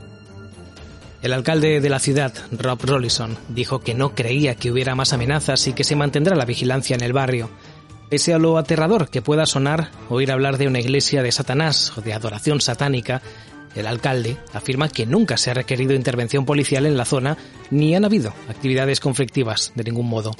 El 1.26 1.32
alcalde 1.32 1.80
de 1.80 1.88
la 1.88 1.98
ciudad, 1.98 2.32
Rob 2.52 2.78
Rollison, 2.84 3.36
dijo 3.48 3.80
que 3.80 3.94
no 3.94 4.14
creía 4.14 4.54
que 4.54 4.70
hubiera 4.70 4.94
más 4.94 5.12
amenazas 5.12 5.66
y 5.66 5.72
que 5.72 5.82
se 5.82 5.96
mantendrá 5.96 6.36
la 6.36 6.44
vigilancia 6.44 6.94
en 6.94 7.02
el 7.02 7.12
barrio. 7.12 7.50
Pese 8.08 8.32
a 8.32 8.38
lo 8.38 8.58
aterrador 8.58 9.10
que 9.10 9.22
pueda 9.22 9.44
sonar 9.44 9.90
oír 10.08 10.30
hablar 10.30 10.56
de 10.56 10.68
una 10.68 10.78
iglesia 10.78 11.24
de 11.24 11.32
Satanás 11.32 11.92
o 11.98 12.00
de 12.00 12.12
adoración 12.12 12.60
satánica, 12.60 13.22
el 13.74 13.88
alcalde 13.88 14.36
afirma 14.52 14.88
que 14.88 15.04
nunca 15.04 15.36
se 15.36 15.50
ha 15.50 15.54
requerido 15.54 15.94
intervención 15.94 16.44
policial 16.44 16.86
en 16.86 16.96
la 16.96 17.04
zona 17.04 17.36
ni 17.72 17.96
han 17.96 18.04
habido 18.04 18.32
actividades 18.48 19.00
conflictivas 19.00 19.72
de 19.74 19.82
ningún 19.82 20.08
modo. 20.08 20.30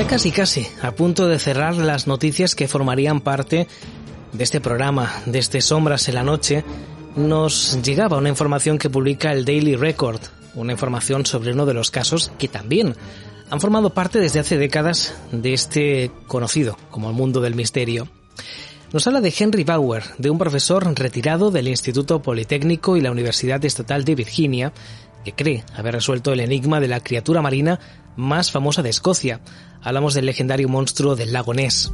Ya 0.00 0.06
casi 0.06 0.30
casi 0.30 0.66
a 0.80 0.92
punto 0.92 1.28
de 1.28 1.38
cerrar 1.38 1.76
las 1.76 2.06
noticias 2.06 2.54
que 2.54 2.68
formarían 2.68 3.20
parte 3.20 3.68
de 4.32 4.44
este 4.44 4.58
programa, 4.58 5.12
de 5.26 5.38
este 5.38 5.60
Sombras 5.60 6.08
en 6.08 6.14
la 6.14 6.22
Noche, 6.22 6.64
nos 7.16 7.82
llegaba 7.82 8.16
una 8.16 8.30
información 8.30 8.78
que 8.78 8.88
publica 8.88 9.30
el 9.30 9.44
Daily 9.44 9.76
Record, 9.76 10.22
una 10.54 10.72
información 10.72 11.26
sobre 11.26 11.52
uno 11.52 11.66
de 11.66 11.74
los 11.74 11.90
casos 11.90 12.32
que 12.38 12.48
también 12.48 12.96
han 13.50 13.60
formado 13.60 13.90
parte 13.90 14.20
desde 14.20 14.40
hace 14.40 14.56
décadas 14.56 15.14
de 15.32 15.52
este 15.52 16.10
conocido 16.26 16.78
como 16.90 17.10
el 17.10 17.14
mundo 17.14 17.42
del 17.42 17.54
misterio. 17.54 18.08
Nos 18.94 19.06
habla 19.06 19.20
de 19.20 19.34
Henry 19.38 19.64
Bauer, 19.64 20.04
de 20.16 20.30
un 20.30 20.38
profesor 20.38 20.98
retirado 20.98 21.50
del 21.50 21.68
Instituto 21.68 22.22
Politécnico 22.22 22.96
y 22.96 23.02
la 23.02 23.10
Universidad 23.10 23.62
Estatal 23.66 24.06
de 24.06 24.14
Virginia, 24.14 24.72
que 25.24 25.34
cree 25.34 25.64
haber 25.74 25.94
resuelto 25.94 26.32
el 26.32 26.40
enigma 26.40 26.80
de 26.80 26.88
la 26.88 27.00
criatura 27.00 27.42
marina 27.42 27.80
más 28.16 28.50
famosa 28.50 28.82
de 28.82 28.90
Escocia. 28.90 29.40
Hablamos 29.82 30.14
del 30.14 30.26
legendario 30.26 30.68
monstruo 30.68 31.16
del 31.16 31.32
lago 31.32 31.54
Ness. 31.54 31.92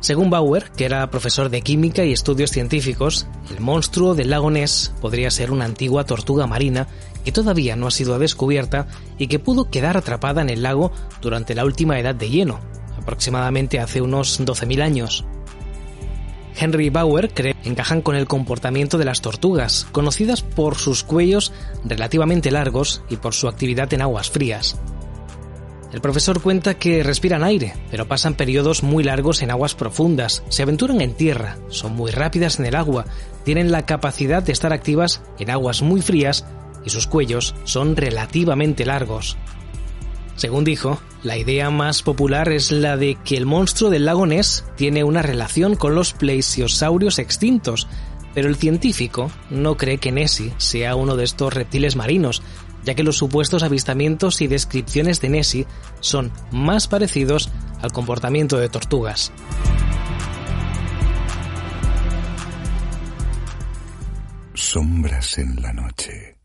Según 0.00 0.30
Bauer, 0.30 0.70
que 0.70 0.86
era 0.86 1.10
profesor 1.10 1.50
de 1.50 1.60
química 1.60 2.04
y 2.04 2.12
estudios 2.12 2.50
científicos, 2.50 3.26
el 3.50 3.60
monstruo 3.60 4.14
del 4.14 4.30
lago 4.30 4.50
Ness 4.50 4.94
podría 5.00 5.30
ser 5.30 5.50
una 5.50 5.66
antigua 5.66 6.04
tortuga 6.04 6.46
marina 6.46 6.88
que 7.22 7.32
todavía 7.32 7.76
no 7.76 7.86
ha 7.86 7.90
sido 7.90 8.18
descubierta 8.18 8.88
y 9.18 9.26
que 9.26 9.38
pudo 9.38 9.70
quedar 9.70 9.98
atrapada 9.98 10.40
en 10.40 10.48
el 10.48 10.62
lago 10.62 10.90
durante 11.20 11.54
la 11.54 11.66
última 11.66 11.98
edad 12.00 12.14
de 12.14 12.30
hielo, 12.30 12.60
aproximadamente 12.96 13.78
hace 13.78 14.00
unos 14.00 14.40
12.000 14.40 14.82
años. 14.82 15.26
Henry 16.58 16.90
Bauer 16.90 17.32
cree 17.32 17.54
que 17.54 17.68
encajan 17.68 18.02
con 18.02 18.16
el 18.16 18.26
comportamiento 18.26 18.98
de 18.98 19.04
las 19.04 19.20
tortugas, 19.20 19.86
conocidas 19.92 20.42
por 20.42 20.76
sus 20.76 21.04
cuellos 21.04 21.52
relativamente 21.84 22.50
largos 22.50 23.02
y 23.08 23.16
por 23.16 23.34
su 23.34 23.48
actividad 23.48 23.92
en 23.94 24.02
aguas 24.02 24.30
frías. 24.30 24.78
El 25.92 26.00
profesor 26.00 26.40
cuenta 26.40 26.74
que 26.74 27.02
respiran 27.02 27.42
aire, 27.42 27.74
pero 27.90 28.06
pasan 28.06 28.34
periodos 28.34 28.84
muy 28.84 29.02
largos 29.02 29.42
en 29.42 29.50
aguas 29.50 29.74
profundas, 29.74 30.44
se 30.48 30.62
aventuran 30.62 31.00
en 31.00 31.14
tierra, 31.14 31.58
son 31.68 31.96
muy 31.96 32.12
rápidas 32.12 32.60
en 32.60 32.66
el 32.66 32.76
agua, 32.76 33.06
tienen 33.44 33.72
la 33.72 33.86
capacidad 33.86 34.42
de 34.42 34.52
estar 34.52 34.72
activas 34.72 35.20
en 35.40 35.50
aguas 35.50 35.82
muy 35.82 36.00
frías 36.00 36.46
y 36.84 36.90
sus 36.90 37.08
cuellos 37.08 37.56
son 37.64 37.96
relativamente 37.96 38.86
largos. 38.86 39.36
Según 40.40 40.64
dijo, 40.64 40.98
la 41.22 41.36
idea 41.36 41.68
más 41.68 42.02
popular 42.02 42.48
es 42.48 42.72
la 42.72 42.96
de 42.96 43.16
que 43.16 43.36
el 43.36 43.44
monstruo 43.44 43.90
del 43.90 44.06
lago 44.06 44.24
Ness 44.24 44.64
tiene 44.74 45.04
una 45.04 45.20
relación 45.20 45.76
con 45.76 45.94
los 45.94 46.14
plesiosaurios 46.14 47.18
extintos, 47.18 47.86
pero 48.32 48.48
el 48.48 48.56
científico 48.56 49.30
no 49.50 49.76
cree 49.76 49.98
que 49.98 50.12
Nessie 50.12 50.54
sea 50.56 50.96
uno 50.96 51.16
de 51.16 51.24
estos 51.24 51.52
reptiles 51.52 51.94
marinos, 51.94 52.42
ya 52.86 52.94
que 52.94 53.02
los 53.02 53.18
supuestos 53.18 53.62
avistamientos 53.62 54.40
y 54.40 54.46
descripciones 54.46 55.20
de 55.20 55.28
Nessie 55.28 55.66
son 56.00 56.32
más 56.50 56.88
parecidos 56.88 57.50
al 57.82 57.92
comportamiento 57.92 58.56
de 58.56 58.70
tortugas. 58.70 59.32
Sombras 64.54 65.36
en 65.36 65.60
la 65.60 65.74
noche. 65.74 66.38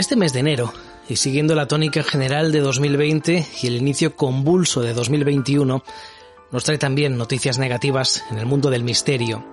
Este 0.00 0.16
mes 0.16 0.32
de 0.32 0.40
enero, 0.40 0.72
y 1.10 1.16
siguiendo 1.16 1.54
la 1.54 1.68
tónica 1.68 2.02
general 2.02 2.52
de 2.52 2.60
2020 2.60 3.46
y 3.60 3.66
el 3.66 3.76
inicio 3.76 4.16
convulso 4.16 4.80
de 4.80 4.94
2021, 4.94 5.84
nos 6.50 6.64
trae 6.64 6.78
también 6.78 7.18
noticias 7.18 7.58
negativas 7.58 8.24
en 8.30 8.38
el 8.38 8.46
mundo 8.46 8.70
del 8.70 8.82
misterio. 8.82 9.44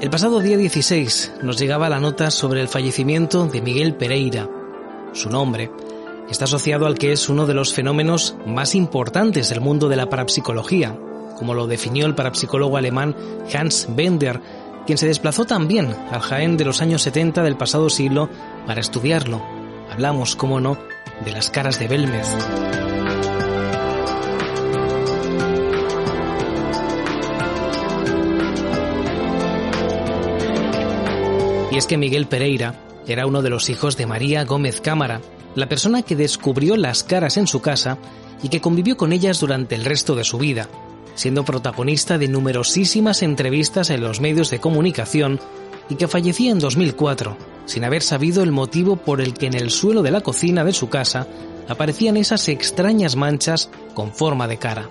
El 0.00 0.08
pasado 0.08 0.38
día 0.38 0.56
16 0.56 1.32
nos 1.42 1.58
llegaba 1.58 1.88
la 1.88 1.98
nota 1.98 2.30
sobre 2.30 2.60
el 2.60 2.68
fallecimiento 2.68 3.48
de 3.48 3.60
Miguel 3.60 3.96
Pereira. 3.96 4.48
Su 5.12 5.30
nombre 5.30 5.68
está 6.30 6.44
asociado 6.44 6.86
al 6.86 6.96
que 6.96 7.10
es 7.10 7.28
uno 7.28 7.44
de 7.44 7.54
los 7.54 7.74
fenómenos 7.74 8.36
más 8.46 8.76
importantes 8.76 9.48
del 9.48 9.60
mundo 9.60 9.88
de 9.88 9.96
la 9.96 10.08
parapsicología, 10.08 10.96
como 11.36 11.54
lo 11.54 11.66
definió 11.66 12.06
el 12.06 12.14
parapsicólogo 12.14 12.76
alemán 12.76 13.16
Hans 13.52 13.88
Bender, 13.96 14.40
quien 14.86 14.96
se 14.96 15.08
desplazó 15.08 15.44
también 15.44 15.92
al 16.12 16.20
Jaén 16.20 16.56
de 16.56 16.64
los 16.64 16.80
años 16.80 17.02
70 17.02 17.42
del 17.42 17.56
pasado 17.56 17.90
siglo 17.90 18.30
para 18.66 18.80
estudiarlo. 18.80 19.42
Hablamos, 19.90 20.36
cómo 20.36 20.60
no, 20.60 20.78
de 21.24 21.32
las 21.32 21.50
caras 21.50 21.78
de 21.78 21.88
Belmez. 21.88 22.26
Y 31.70 31.78
es 31.78 31.86
que 31.86 31.98
Miguel 31.98 32.26
Pereira 32.26 32.74
era 33.06 33.26
uno 33.26 33.42
de 33.42 33.50
los 33.50 33.68
hijos 33.68 33.96
de 33.96 34.06
María 34.06 34.44
Gómez 34.44 34.80
Cámara, 34.80 35.20
la 35.54 35.68
persona 35.68 36.02
que 36.02 36.16
descubrió 36.16 36.76
las 36.76 37.04
caras 37.04 37.36
en 37.36 37.46
su 37.46 37.60
casa 37.60 37.98
y 38.42 38.48
que 38.48 38.60
convivió 38.60 38.96
con 38.96 39.12
ellas 39.12 39.40
durante 39.40 39.74
el 39.74 39.84
resto 39.84 40.14
de 40.14 40.24
su 40.24 40.38
vida, 40.38 40.68
siendo 41.14 41.44
protagonista 41.44 42.18
de 42.18 42.28
numerosísimas 42.28 43.22
entrevistas 43.22 43.90
en 43.90 44.00
los 44.00 44.20
medios 44.20 44.50
de 44.50 44.58
comunicación 44.58 45.40
y 45.88 45.94
que 45.94 46.08
fallecía 46.08 46.50
en 46.50 46.58
2004, 46.58 47.36
sin 47.66 47.84
haber 47.84 48.02
sabido 48.02 48.42
el 48.42 48.52
motivo 48.52 48.96
por 48.96 49.20
el 49.20 49.34
que 49.34 49.46
en 49.46 49.54
el 49.54 49.70
suelo 49.70 50.02
de 50.02 50.10
la 50.10 50.22
cocina 50.22 50.64
de 50.64 50.72
su 50.72 50.88
casa 50.88 51.26
aparecían 51.68 52.16
esas 52.16 52.48
extrañas 52.48 53.16
manchas 53.16 53.70
con 53.94 54.12
forma 54.12 54.48
de 54.48 54.56
cara. 54.56 54.88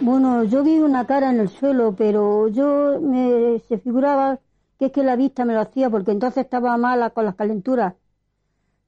Bueno, 0.00 0.44
yo 0.44 0.62
vi 0.62 0.78
una 0.78 1.06
cara 1.06 1.30
en 1.30 1.40
el 1.40 1.48
suelo, 1.48 1.94
pero 1.96 2.48
yo 2.48 3.00
me 3.00 3.60
se 3.68 3.78
figuraba 3.78 4.38
que 4.78 4.86
es 4.86 4.92
que 4.92 5.02
la 5.02 5.16
vista 5.16 5.44
me 5.44 5.54
lo 5.54 5.60
hacía 5.60 5.88
porque 5.88 6.10
entonces 6.10 6.44
estaba 6.44 6.76
mala 6.76 7.10
con 7.10 7.24
las 7.24 7.36
calenturas. 7.36 7.94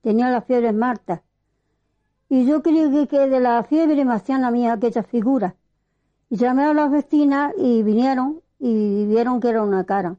Tenía 0.02 0.31
la 0.31 0.43
fiebre 0.43 0.73
Marta. 0.73 1.23
Y 2.28 2.45
yo 2.45 2.62
creí 2.62 3.07
que, 3.07 3.28
de 3.28 3.40
la 3.40 3.62
fiebre 3.62 4.05
me 4.05 4.14
hacían 4.14 4.45
a 4.45 4.50
mí 4.50 4.69
aquellas 4.69 5.07
figuras. 5.07 5.55
Y 6.28 6.37
llamé 6.37 6.64
a 6.64 6.75
las 6.75 6.90
vecinas 6.90 7.52
y 7.57 7.83
vinieron 7.85 8.40
y 8.59 9.07
vieron 9.07 9.40
que 9.40 9.49
era 9.49 9.62
una 9.62 9.85
cara. 9.85 10.16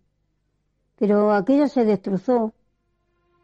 Pero 0.99 1.33
aquella 1.33 1.67
se 1.67 1.85
destrozó 1.85 2.53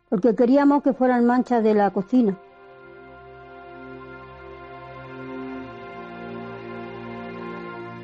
porque 0.09 0.35
queríamos 0.35 0.83
que 0.83 0.93
fueran 0.93 1.25
manchas 1.25 1.63
de 1.63 1.73
la 1.73 1.91
cocina. 1.91 2.37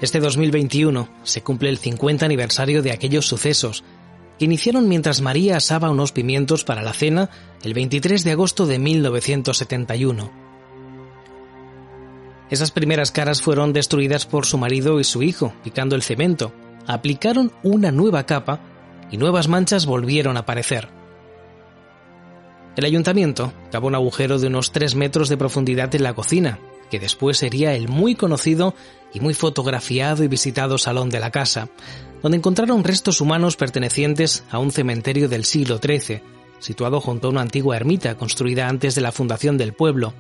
Este 0.02 0.20
2021 0.20 1.10
se 1.24 1.44
cumple 1.44 1.70
el 1.70 1.78
50 1.78 2.26
aniversario 2.26 2.82
de 2.82 2.92
aquellos 2.94 3.28
sucesos 3.28 3.84
que 4.40 4.46
iniciaron 4.46 4.88
mientras 4.88 5.22
María 5.22 5.58
asaba 5.58 5.92
unos 5.92 6.14
pimientos 6.14 6.64
para 6.64 6.82
la 6.82 6.94
cena 6.94 7.30
el 7.62 7.74
23 7.74 8.24
de 8.24 8.32
agosto 8.32 8.66
de 8.66 8.80
1971. 8.80 10.32
Esas 12.50 12.72
primeras 12.72 13.12
caras 13.12 13.42
fueron 13.42 13.74
destruidas 13.74 14.26
por 14.26 14.46
su 14.46 14.58
marido 14.58 15.00
y 15.00 15.04
su 15.04 15.22
hijo, 15.22 15.54
picando 15.64 15.96
el 15.96 16.02
cemento. 16.02 16.54
Aplicaron 16.88 17.52
una 17.62 17.92
nueva 17.92 18.26
capa 18.26 18.62
y 19.12 19.18
nuevas 19.18 19.48
manchas 19.48 19.86
volvieron 19.86 20.38
a 20.38 20.42
aparecer. 20.42 20.90
El 22.76 22.86
ayuntamiento 22.86 23.54
cavó 23.72 23.88
un 23.88 23.96
agujero 23.96 24.40
de 24.40 24.48
unos 24.48 24.72
3 24.72 24.96
metros 24.96 25.30
de 25.30 25.38
profundidad 25.38 25.94
en 25.96 26.04
la 26.04 26.14
cocina, 26.14 26.60
que 26.90 27.00
después 27.00 27.38
sería 27.38 27.74
el 27.74 27.88
muy 27.88 28.16
conocido 28.16 28.74
y 29.14 29.20
muy 29.20 29.34
fotografiado 29.34 30.24
y 30.24 30.28
visitado 30.28 30.78
salón 30.78 31.10
de 31.10 31.20
la 31.20 31.32
casa, 31.32 31.70
donde 32.22 32.38
encontraron 32.38 32.84
restos 32.84 33.22
humanos 33.22 33.58
pertenecientes 33.58 34.44
a 34.50 34.60
un 34.60 34.72
cementerio 34.72 35.28
del 35.28 35.46
siglo 35.46 35.80
XIII, 35.80 36.22
situado 36.60 37.02
junto 37.02 37.28
a 37.28 37.32
una 37.32 37.42
antigua 37.42 37.76
ermita 37.76 38.16
construida 38.16 38.68
antes 38.68 38.96
de 38.96 39.02
la 39.02 39.12
fundación 39.12 39.58
del 39.58 39.74
pueblo, 39.74 40.14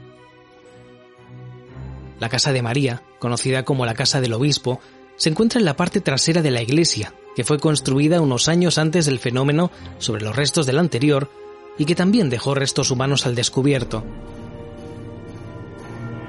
la 2.20 2.30
casa 2.30 2.52
de 2.52 2.62
María, 2.62 3.02
conocida 3.18 3.64
como 3.64 3.86
la 3.86 3.94
casa 3.94 4.20
del 4.20 4.34
obispo, 4.34 4.82
se 5.16 5.30
encuentra 5.30 5.60
en 5.60 5.66
la 5.66 5.78
parte 5.78 6.02
trasera 6.02 6.42
de 6.42 6.52
la 6.52 6.62
iglesia, 6.62 7.14
que 7.36 7.44
fue 7.44 7.60
construida 7.60 8.22
unos 8.22 8.48
años 8.48 8.78
antes 8.78 9.06
del 9.06 9.20
fenómeno 9.20 9.72
sobre 9.98 10.24
los 10.24 10.36
restos 10.36 10.66
del 10.66 10.80
anterior 10.80 11.30
y 11.78 11.86
que 11.86 11.96
también 11.96 12.30
dejó 12.30 12.56
restos 12.56 12.92
humanos 12.92 13.26
al 13.26 13.36
descubierto. 13.36 14.04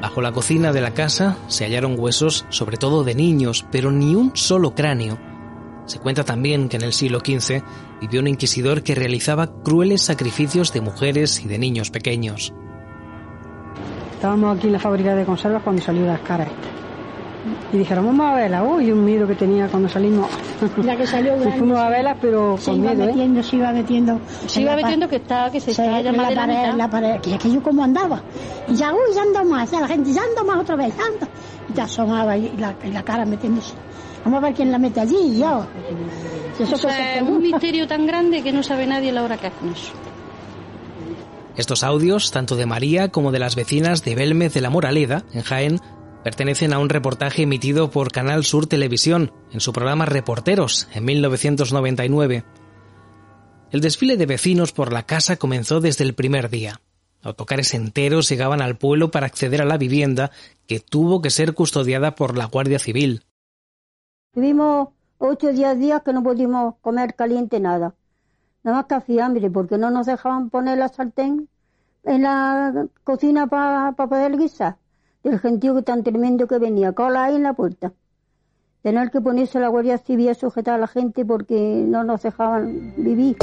Bajo 0.00 0.22
la 0.22 0.32
cocina 0.32 0.72
de 0.72 0.80
la 0.80 0.94
casa 0.94 1.36
se 1.48 1.64
hallaron 1.64 1.98
huesos 1.98 2.46
sobre 2.48 2.76
todo 2.76 3.04
de 3.04 3.14
niños, 3.14 3.66
pero 3.70 3.90
ni 3.90 4.14
un 4.14 4.34
solo 4.34 4.74
cráneo. 4.74 5.18
Se 5.86 5.98
cuenta 5.98 6.24
también 6.24 6.68
que 6.68 6.76
en 6.76 6.84
el 6.84 6.92
siglo 6.92 7.18
XV 7.18 7.62
vivió 8.00 8.20
un 8.20 8.28
inquisidor 8.28 8.82
que 8.82 8.94
realizaba 8.94 9.62
crueles 9.62 10.02
sacrificios 10.02 10.72
de 10.72 10.80
mujeres 10.80 11.44
y 11.44 11.48
de 11.48 11.58
niños 11.58 11.90
pequeños. 11.90 12.54
Estábamos 14.14 14.56
aquí 14.56 14.68
en 14.68 14.74
la 14.74 14.78
fábrica 14.78 15.14
de 15.14 15.24
conservas 15.24 15.62
cuando 15.62 15.82
salió 15.82 16.06
las 16.06 16.20
caras 16.20 16.48
Y 17.72 17.78
dijeron, 17.78 18.06
vamos 18.06 18.26
a 18.26 18.34
verla. 18.34 18.62
Uy, 18.62 18.90
un 18.92 19.04
miedo 19.04 19.26
que 19.26 19.34
tenía 19.34 19.68
cuando 19.68 19.88
salimos. 19.88 20.28
La 20.84 20.96
que 20.96 21.06
salió 21.06 21.32
grande. 21.38 21.58
fuimos 21.58 21.78
a 21.78 21.88
verla, 21.88 22.16
pero 22.20 22.58
se 22.58 22.70
con 22.70 22.80
iba 22.80 22.94
miedo, 22.94 23.04
¿eh? 23.04 23.06
metiendo, 23.08 23.42
Se 23.42 23.56
iba 23.56 23.72
metiendo, 23.72 24.20
se 24.46 24.60
iba 24.62 24.76
metiendo 24.76 25.08
que 25.08 25.16
está, 25.16 25.50
que 25.50 25.60
se, 25.60 25.72
se 25.72 25.82
está 25.82 26.00
en 26.00 26.16
la 26.16 26.34
pared, 26.34 26.74
la 26.74 26.90
pared, 26.90 27.20
que 27.20 27.34
aquello 27.34 27.62
como 27.62 27.82
andaba. 27.82 28.22
Y 28.68 28.74
ya, 28.74 28.92
uy, 28.92 29.14
ya 29.14 29.22
ando 29.22 29.44
más, 29.44 29.70
ya 29.70 29.80
la 29.80 29.88
gente, 29.88 30.12
ya 30.12 30.22
ando 30.22 30.44
más 30.44 30.60
otra 30.60 30.76
vez, 30.76 30.94
ya 30.96 31.04
ando. 31.04 31.26
Y 31.68 31.72
te 31.72 31.80
asomaba 31.80 32.36
y 32.36 32.56
la, 32.56 32.74
y 32.84 32.90
la 32.90 33.02
cara 33.02 33.24
metiéndose. 33.24 33.74
Vamos 34.24 34.42
a 34.42 34.46
ver 34.46 34.54
quién 34.54 34.70
la 34.70 34.78
mete 34.78 35.00
allí, 35.00 35.38
yo. 35.38 35.64
Eso 36.58 36.74
o 36.74 36.78
sea, 36.78 37.16
es 37.16 37.22
un 37.22 37.40
misterio 37.40 37.86
tan 37.86 38.06
grande 38.06 38.42
que 38.42 38.52
no 38.52 38.62
sabe 38.62 38.86
nadie 38.86 39.12
la 39.12 39.22
hora 39.22 39.38
que 39.38 39.46
hacen 39.46 39.70
eso. 39.70 39.92
Estos 41.56 41.82
audios, 41.82 42.30
tanto 42.30 42.56
de 42.56 42.66
María 42.66 43.08
como 43.08 43.32
de 43.32 43.38
las 43.38 43.56
vecinas 43.56 44.04
de 44.04 44.14
Belmez 44.14 44.54
de 44.54 44.60
la 44.60 44.70
Moraleda, 44.70 45.24
en 45.32 45.42
Jaén, 45.42 45.80
pertenecen 46.22 46.72
a 46.72 46.78
un 46.78 46.88
reportaje 46.88 47.42
emitido 47.42 47.90
por 47.90 48.12
Canal 48.12 48.44
Sur 48.44 48.66
Televisión 48.66 49.32
en 49.52 49.60
su 49.60 49.72
programa 49.72 50.04
Reporteros 50.06 50.88
en 50.92 51.04
1999. 51.04 52.44
El 53.70 53.80
desfile 53.80 54.16
de 54.16 54.26
vecinos 54.26 54.72
por 54.72 54.92
la 54.92 55.04
casa 55.04 55.36
comenzó 55.36 55.80
desde 55.80 56.04
el 56.04 56.14
primer 56.14 56.50
día. 56.50 56.80
Autocares 57.22 57.74
enteros 57.74 58.28
llegaban 58.28 58.62
al 58.62 58.76
pueblo 58.76 59.10
para 59.10 59.26
acceder 59.26 59.60
a 59.60 59.66
la 59.66 59.76
vivienda 59.76 60.30
que 60.66 60.80
tuvo 60.80 61.20
que 61.20 61.30
ser 61.30 61.54
custodiada 61.54 62.14
por 62.14 62.36
la 62.36 62.46
Guardia 62.46 62.78
Civil. 62.78 63.22
Tuvimos 64.32 64.88
ocho 65.18 65.48
o 65.48 65.52
días 65.52 66.02
que 66.02 66.12
no 66.12 66.22
pudimos 66.22 66.74
comer 66.80 67.14
caliente 67.14 67.60
nada. 67.60 67.94
Nada 68.62 68.78
más 68.78 68.86
que 68.86 68.94
hacía 68.94 69.26
hambre 69.26 69.50
porque 69.50 69.78
no 69.78 69.90
nos 69.90 70.06
dejaban 70.06 70.50
poner 70.50 70.78
la 70.78 70.88
sartén 70.88 71.48
en 72.04 72.22
la 72.22 72.86
cocina 73.04 73.46
para 73.46 73.92
poder 73.92 74.36
guisar. 74.36 74.76
Del 75.22 75.38
gentío 75.38 75.82
tan 75.82 76.02
tremendo 76.02 76.46
que 76.46 76.58
venía, 76.58 76.92
cola 76.92 77.24
ahí 77.24 77.36
en 77.36 77.42
la 77.42 77.52
puerta. 77.52 77.92
Tener 78.82 79.10
que 79.10 79.20
ponerse 79.20 79.60
la 79.60 79.68
Guardia 79.68 79.98
Civil 79.98 80.30
a 80.30 80.34
sujetar 80.34 80.74
a 80.74 80.78
la 80.78 80.86
gente 80.86 81.24
porque 81.26 81.84
no 81.86 82.02
nos 82.04 82.22
dejaban 82.22 82.94
vivir. 82.96 83.36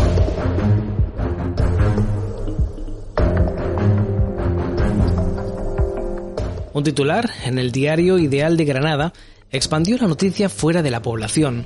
Un 6.73 6.83
titular 6.83 7.29
en 7.43 7.59
el 7.59 7.71
diario 7.71 8.17
Ideal 8.17 8.57
de 8.57 8.65
Granada 8.65 9.13
expandió 9.51 9.97
la 9.97 10.07
noticia 10.07 10.49
fuera 10.49 10.81
de 10.81 10.91
la 10.91 11.01
población. 11.01 11.65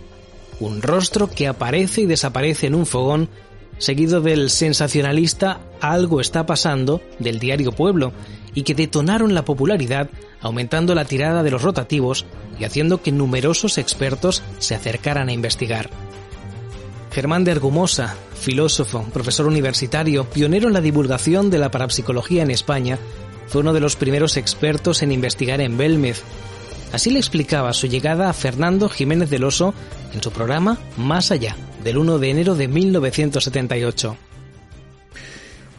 Un 0.59 0.81
rostro 0.81 1.29
que 1.29 1.47
aparece 1.47 2.01
y 2.01 2.05
desaparece 2.05 2.67
en 2.67 2.75
un 2.75 2.85
fogón 2.85 3.29
seguido 3.77 4.21
del 4.21 4.49
sensacionalista 4.49 5.59
Algo 5.79 6.21
está 6.21 6.45
pasando 6.45 7.01
del 7.19 7.39
diario 7.39 7.71
Pueblo, 7.71 8.13
y 8.53 8.63
que 8.63 8.75
detonaron 8.75 9.33
la 9.33 9.45
popularidad 9.45 10.09
aumentando 10.41 10.95
la 10.95 11.05
tirada 11.05 11.43
de 11.43 11.51
los 11.51 11.61
rotativos 11.61 12.25
y 12.59 12.63
haciendo 12.63 13.01
que 13.01 13.11
numerosos 13.11 13.77
expertos 13.77 14.43
se 14.59 14.75
acercaran 14.75 15.29
a 15.29 15.33
investigar. 15.33 15.89
Germán 17.11 17.43
de 17.43 17.51
Argumosa, 17.51 18.15
filósofo, 18.35 19.03
profesor 19.13 19.45
universitario, 19.45 20.25
pionero 20.25 20.67
en 20.67 20.73
la 20.73 20.81
divulgación 20.81 21.49
de 21.49 21.59
la 21.59 21.69
parapsicología 21.69 22.43
en 22.43 22.51
España, 22.51 22.97
fue 23.47 23.61
uno 23.61 23.73
de 23.73 23.81
los 23.81 23.97
primeros 23.97 24.37
expertos 24.37 25.03
en 25.03 25.11
investigar 25.11 25.59
en 25.59 25.77
Belmez. 25.77 26.21
Así 26.93 27.09
le 27.09 27.19
explicaba 27.19 27.73
su 27.73 27.87
llegada 27.87 28.29
a 28.29 28.33
Fernando 28.33 28.87
Jiménez 28.87 29.29
del 29.29 29.43
Oso 29.43 29.73
en 30.13 30.23
su 30.23 30.31
programa 30.31 30.77
Más 30.97 31.31
Allá, 31.31 31.55
del 31.83 31.97
1 31.97 32.19
de 32.19 32.29
enero 32.29 32.55
de 32.55 32.67
1978. 32.67 34.17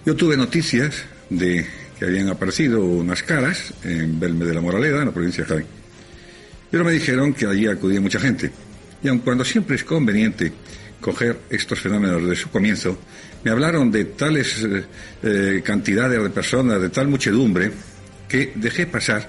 Yo 0.04 0.16
tuve 0.16 0.36
noticias 0.36 1.02
de 1.30 1.66
que 2.02 2.08
habían 2.08 2.30
aparecido 2.30 2.84
unas 2.84 3.22
caras 3.22 3.72
en 3.84 4.18
Belme 4.18 4.44
de 4.44 4.54
la 4.54 4.60
Moraleda, 4.60 4.98
en 4.98 5.06
la 5.06 5.12
provincia 5.12 5.44
de 5.44 5.48
Jaén. 5.48 5.66
Pero 6.68 6.84
me 6.84 6.90
dijeron 6.90 7.32
que 7.32 7.46
allí 7.46 7.68
acudía 7.68 8.00
mucha 8.00 8.18
gente. 8.18 8.50
Y 9.04 9.06
aun 9.06 9.20
cuando 9.20 9.44
siempre 9.44 9.76
es 9.76 9.84
conveniente 9.84 10.52
coger 11.00 11.42
estos 11.48 11.78
fenómenos 11.78 12.28
de 12.28 12.34
su 12.34 12.50
comienzo, 12.50 12.98
me 13.44 13.52
hablaron 13.52 13.88
de 13.92 14.06
tales 14.06 14.64
eh, 14.64 14.84
eh, 15.22 15.62
cantidades 15.64 16.20
de 16.20 16.30
personas, 16.30 16.82
de 16.82 16.88
tal 16.88 17.06
muchedumbre, 17.06 17.70
que 18.28 18.50
dejé 18.56 18.88
pasar 18.88 19.28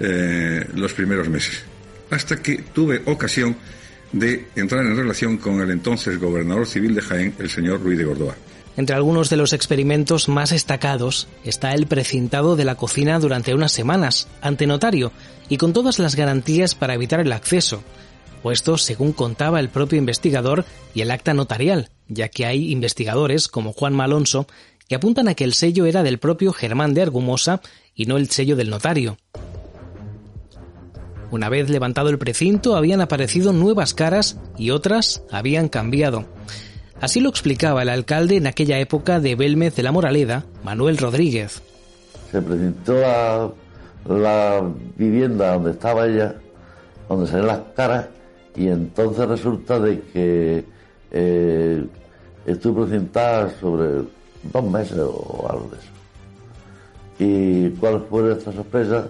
eh, 0.00 0.64
los 0.74 0.94
primeros 0.94 1.28
meses, 1.28 1.64
hasta 2.08 2.40
que 2.40 2.64
tuve 2.72 3.02
ocasión 3.04 3.54
de 4.10 4.46
entrar 4.56 4.86
en 4.86 4.96
relación 4.96 5.36
con 5.36 5.60
el 5.60 5.70
entonces 5.70 6.18
gobernador 6.18 6.66
civil 6.66 6.94
de 6.94 7.02
Jaén, 7.02 7.34
el 7.38 7.50
señor 7.50 7.82
Ruiz 7.82 7.98
de 7.98 8.04
Gordoa. 8.04 8.36
Entre 8.76 8.94
algunos 8.94 9.30
de 9.30 9.36
los 9.36 9.52
experimentos 9.52 10.28
más 10.28 10.50
destacados 10.50 11.28
está 11.44 11.72
el 11.72 11.86
precintado 11.86 12.56
de 12.56 12.64
la 12.64 12.74
cocina 12.74 13.18
durante 13.18 13.54
unas 13.54 13.72
semanas, 13.72 14.28
ante 14.42 14.66
notario, 14.66 15.12
y 15.48 15.56
con 15.56 15.72
todas 15.72 15.98
las 15.98 16.14
garantías 16.14 16.74
para 16.74 16.94
evitar 16.94 17.20
el 17.20 17.32
acceso, 17.32 17.82
puesto 18.42 18.76
según 18.76 19.12
contaba 19.12 19.60
el 19.60 19.70
propio 19.70 19.98
investigador 19.98 20.64
y 20.94 21.00
el 21.00 21.10
acta 21.10 21.32
notarial, 21.32 21.90
ya 22.06 22.28
que 22.28 22.44
hay 22.44 22.70
investigadores 22.70 23.48
como 23.48 23.72
Juan 23.72 23.94
Malonso 23.94 24.46
que 24.88 24.94
apuntan 24.94 25.28
a 25.28 25.34
que 25.34 25.44
el 25.44 25.54
sello 25.54 25.86
era 25.86 26.02
del 26.02 26.18
propio 26.18 26.52
Germán 26.52 26.94
de 26.94 27.02
Argumosa 27.02 27.60
y 27.94 28.06
no 28.06 28.18
el 28.18 28.30
sello 28.30 28.56
del 28.56 28.70
notario. 28.70 29.16
Una 31.30 31.48
vez 31.48 31.70
levantado 31.70 32.08
el 32.08 32.18
precinto 32.18 32.76
habían 32.76 33.00
aparecido 33.00 33.52
nuevas 33.52 33.94
caras 33.94 34.38
y 34.56 34.70
otras 34.70 35.22
habían 35.30 35.68
cambiado. 35.68 36.35
Así 37.00 37.20
lo 37.20 37.28
explicaba 37.28 37.82
el 37.82 37.90
alcalde 37.90 38.36
en 38.36 38.46
aquella 38.46 38.78
época 38.78 39.20
de 39.20 39.34
Belmez 39.34 39.76
de 39.76 39.82
la 39.82 39.92
Moraleda, 39.92 40.44
Manuel 40.64 40.96
Rodríguez. 40.96 41.62
Se 42.30 42.40
presentó 42.40 42.94
la, 42.94 43.50
la 44.08 44.62
vivienda 44.96 45.54
donde 45.54 45.72
estaba 45.72 46.06
ella, 46.06 46.36
donde 47.08 47.26
se 47.26 47.36
ven 47.36 47.46
las 47.46 47.60
caras, 47.76 48.06
y 48.56 48.68
entonces 48.68 49.28
resulta 49.28 49.78
de 49.78 50.00
que 50.00 50.64
eh, 51.10 51.84
estuve 52.46 52.86
presentada 52.86 53.50
sobre 53.60 54.02
dos 54.52 54.64
meses 54.64 54.98
o 54.98 55.46
algo 55.50 55.68
de 55.70 55.76
eso. 55.76 55.88
¿Y 57.18 57.70
cuál 57.78 58.06
fue 58.08 58.22
nuestra 58.22 58.52
sorpresa? 58.54 59.08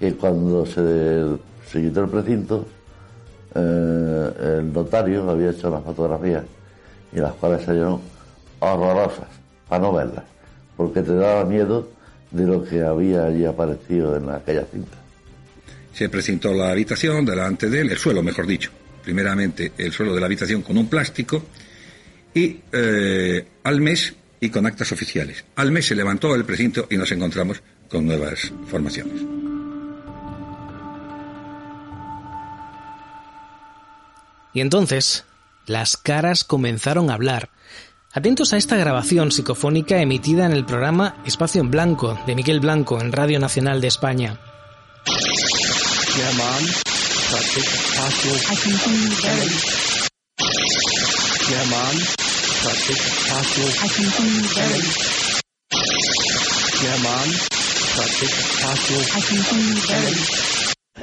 Que 0.00 0.14
cuando 0.14 0.64
se, 0.64 1.26
se 1.70 1.82
quitó 1.82 2.04
el 2.04 2.08
precinto, 2.08 2.64
eh, 3.54 4.30
el 4.58 4.72
notario 4.72 5.28
había 5.28 5.50
hecho 5.50 5.68
unas 5.68 5.84
fotografías 5.84 6.44
y 7.12 7.18
las 7.18 7.32
cuales 7.34 7.64
salieron 7.64 8.00
horrorosas, 8.60 9.28
para 9.68 9.82
no 9.82 9.92
verlas, 9.92 10.24
porque 10.76 11.02
te 11.02 11.14
daba 11.14 11.44
miedo 11.44 11.88
de 12.30 12.46
lo 12.46 12.64
que 12.64 12.82
había 12.82 13.24
allí 13.24 13.44
aparecido 13.44 14.16
en 14.16 14.28
aquella 14.30 14.64
cinta. 14.64 14.96
Se 15.92 16.08
presentó 16.08 16.52
la 16.52 16.70
habitación 16.70 17.24
delante 17.24 17.68
de 17.68 17.80
él, 17.80 17.90
el 17.90 17.98
suelo, 17.98 18.22
mejor 18.22 18.46
dicho. 18.46 18.70
Primeramente 19.02 19.72
el 19.78 19.92
suelo 19.92 20.14
de 20.14 20.20
la 20.20 20.26
habitación 20.26 20.62
con 20.62 20.76
un 20.76 20.88
plástico 20.88 21.42
y 22.34 22.60
eh, 22.72 23.46
al 23.64 23.80
mes 23.80 24.14
y 24.40 24.50
con 24.50 24.66
actas 24.66 24.92
oficiales. 24.92 25.44
Al 25.56 25.72
mes 25.72 25.86
se 25.86 25.94
levantó 25.94 26.34
el 26.34 26.44
precinto 26.44 26.86
y 26.90 26.96
nos 26.96 27.10
encontramos 27.10 27.62
con 27.88 28.06
nuevas 28.06 28.52
formaciones. 28.66 29.22
Y 34.52 34.60
entonces, 34.60 35.24
las 35.68 35.96
caras 35.96 36.44
comenzaron 36.44 37.10
a 37.10 37.14
hablar. 37.14 37.50
Atentos 38.12 38.52
a 38.52 38.56
esta 38.56 38.76
grabación 38.76 39.30
psicofónica 39.30 40.00
emitida 40.00 40.46
en 40.46 40.52
el 40.52 40.64
programa 40.64 41.16
Espacio 41.24 41.60
en 41.60 41.70
Blanco 41.70 42.18
de 42.26 42.34
Miguel 42.34 42.60
Blanco 42.60 43.00
en 43.00 43.12
Radio 43.12 43.38
Nacional 43.38 43.80
de 43.80 43.88
España. 43.88 44.40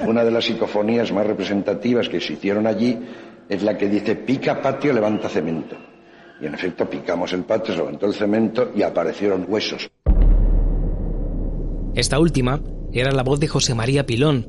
Una 0.05 0.23
de 0.23 0.31
las 0.31 0.45
psicofonías 0.45 1.11
más 1.11 1.25
representativas 1.25 2.09
que 2.09 2.19
se 2.19 2.33
hicieron 2.33 2.67
allí 2.67 2.99
es 3.49 3.63
la 3.63 3.77
que 3.77 3.87
dice 3.89 4.15
pica 4.15 4.61
patio, 4.61 4.93
levanta 4.93 5.29
cemento. 5.29 5.75
Y 6.41 6.45
en 6.45 6.53
efecto 6.53 6.89
picamos 6.89 7.31
el 7.33 7.43
patio, 7.43 7.73
se 7.73 7.79
levantó 7.79 8.05
el 8.07 8.13
cemento 8.13 8.71
y 8.75 8.81
aparecieron 8.81 9.45
huesos. 9.47 9.89
Esta 11.95 12.19
última 12.19 12.61
era 12.91 13.11
la 13.11 13.23
voz 13.23 13.39
de 13.39 13.47
José 13.47 13.73
María 13.73 14.05
Pilón. 14.05 14.47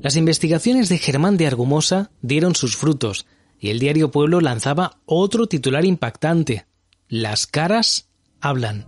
Las 0.00 0.16
investigaciones 0.16 0.88
de 0.88 0.98
Germán 0.98 1.36
de 1.36 1.46
Argumosa 1.46 2.10
dieron 2.22 2.54
sus 2.54 2.76
frutos 2.76 3.26
y 3.58 3.68
el 3.68 3.78
diario 3.78 4.10
Pueblo 4.10 4.40
lanzaba 4.40 5.00
otro 5.04 5.46
titular 5.46 5.84
impactante. 5.84 6.66
Las 7.08 7.46
caras 7.46 8.08
hablan. 8.40 8.86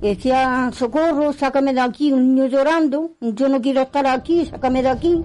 Decía, 0.00 0.70
socorro, 0.72 1.32
sácame 1.32 1.74
de 1.74 1.80
aquí, 1.80 2.12
un 2.12 2.34
niño 2.34 2.46
llorando, 2.46 3.16
yo 3.20 3.48
no 3.48 3.60
quiero 3.60 3.82
estar 3.82 4.06
aquí, 4.06 4.46
sácame 4.46 4.82
de 4.82 4.88
aquí. 4.88 5.24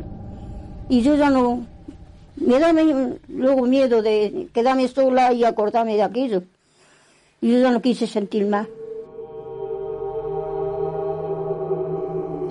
Y 0.90 1.02
yo 1.02 1.16
ya 1.16 1.30
no, 1.30 1.66
me 2.36 2.60
da 2.60 2.74
luego 3.28 3.66
miedo 3.66 4.02
de 4.02 4.48
quedarme 4.54 4.88
sola 4.88 5.34
y 5.34 5.44
acordarme 5.44 5.96
de 5.96 6.04
aquello. 6.04 6.44
Y 7.42 7.52
yo 7.52 7.60
ya 7.60 7.72
no 7.72 7.82
quise 7.82 8.08
sentir 8.08 8.46
más. 8.46 8.68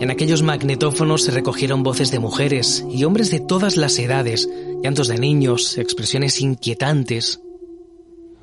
En 0.01 0.11
aquellos 0.11 0.43
magnetófonos 0.43 1.23
se 1.23 1.31
recogieron 1.31 1.85
voces 1.85 2.11
de 2.11 2.19
mujeres 2.19 2.85
y 2.91 3.05
hombres 3.05 3.31
de 3.31 3.39
todas 3.39 3.77
las 3.77 3.99
edades, 4.01 4.49
llantos 4.83 5.07
de 5.07 5.17
niños, 5.17 5.79
expresiones 5.79 6.41
inquietantes. 6.41 7.41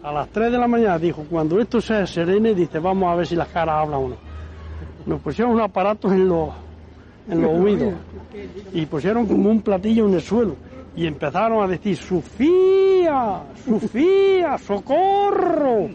A 0.02 0.14
las 0.14 0.30
3 0.30 0.54
de 0.54 0.58
la 0.58 0.68
mañana 0.68 0.98
dijo, 0.98 1.26
cuando 1.30 1.60
esto 1.60 1.82
se 1.82 2.08
serene, 2.08 2.56
dice, 2.56 2.80
vamos 2.80 3.12
a 3.12 3.16
ver 3.16 3.28
si 3.28 3.36
las 3.36 3.50
caras 3.50 3.76
hablan 3.84 4.00
o 4.00 4.08
no. 4.08 4.16
Nos 5.06 5.20
pusieron 5.20 5.54
un 5.54 5.60
aparato 5.60 6.10
en 6.14 6.30
los, 6.30 6.50
en 7.30 7.42
los 7.42 7.52
oídos 7.52 7.94
y 8.74 8.86
pusieron 8.86 9.28
como 9.28 9.50
un 9.50 9.62
platillo 9.62 10.08
en 10.08 10.16
el 10.16 10.22
suelo 10.22 10.56
y 10.96 11.08
empezaron 11.08 11.64
a 11.64 11.68
decir, 11.68 11.96
Sofía, 11.96 13.44
Sofía, 13.66 14.58
socorro. 14.58 15.90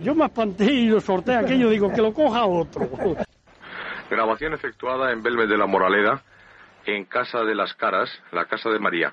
Yo 0.00 0.14
me 0.14 0.24
espanté 0.26 0.64
y 0.64 0.86
lo 0.86 1.00
sorté 1.00 1.36
aquello, 1.36 1.68
digo, 1.70 1.92
que 1.92 2.00
lo 2.00 2.12
coja 2.12 2.46
otro. 2.46 2.88
Grabación 4.10 4.54
efectuada 4.54 5.12
en 5.12 5.22
Belme 5.22 5.46
de 5.46 5.58
la 5.58 5.66
Moraleda, 5.66 6.22
en 6.86 7.04
Casa 7.04 7.40
de 7.40 7.54
las 7.54 7.74
Caras, 7.74 8.10
la 8.32 8.46
Casa 8.46 8.70
de 8.70 8.78
María. 8.78 9.12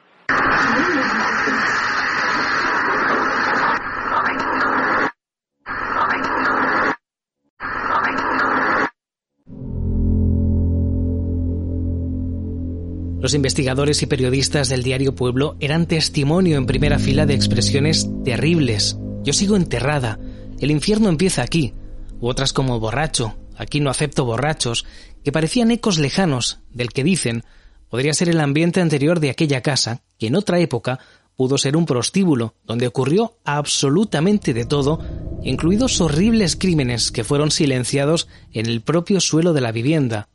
Los 13.25 13.33
investigadores 13.33 14.03
y 14.03 14.05
periodistas 14.05 14.69
del 14.69 14.83
diario 14.83 15.15
Pueblo 15.15 15.57
eran 15.59 15.88
testimonio 15.88 16.57
en 16.57 16.67
primera 16.67 16.99
fila 16.99 17.25
de 17.25 17.33
expresiones 17.33 18.07
terribles. 18.23 18.99
Yo 19.23 19.33
sigo 19.33 19.55
enterrada. 19.55 20.19
El 20.59 20.69
infierno 20.69 21.09
empieza 21.09 21.41
aquí. 21.41 21.73
U 22.19 22.27
otras 22.27 22.53
como 22.53 22.79
borracho. 22.79 23.35
Aquí 23.57 23.79
no 23.79 23.89
acepto 23.89 24.25
borrachos. 24.25 24.85
Que 25.23 25.31
parecían 25.31 25.71
ecos 25.71 25.97
lejanos 25.97 26.59
del 26.69 26.89
que 26.89 27.03
dicen 27.03 27.43
podría 27.89 28.13
ser 28.13 28.29
el 28.29 28.39
ambiente 28.39 28.79
anterior 28.79 29.19
de 29.19 29.31
aquella 29.31 29.61
casa, 29.61 30.03
que 30.19 30.27
en 30.27 30.35
otra 30.35 30.59
época 30.59 30.99
pudo 31.35 31.57
ser 31.57 31.75
un 31.77 31.88
prostíbulo, 31.88 32.53
donde 32.63 32.85
ocurrió 32.85 33.39
absolutamente 33.43 34.53
de 34.53 34.65
todo, 34.65 34.99
incluidos 35.41 35.99
horribles 35.99 36.55
crímenes 36.55 37.11
que 37.11 37.23
fueron 37.23 37.49
silenciados 37.49 38.27
en 38.53 38.67
el 38.67 38.81
propio 38.81 39.19
suelo 39.19 39.53
de 39.53 39.61
la 39.61 39.71
vivienda. 39.71 40.29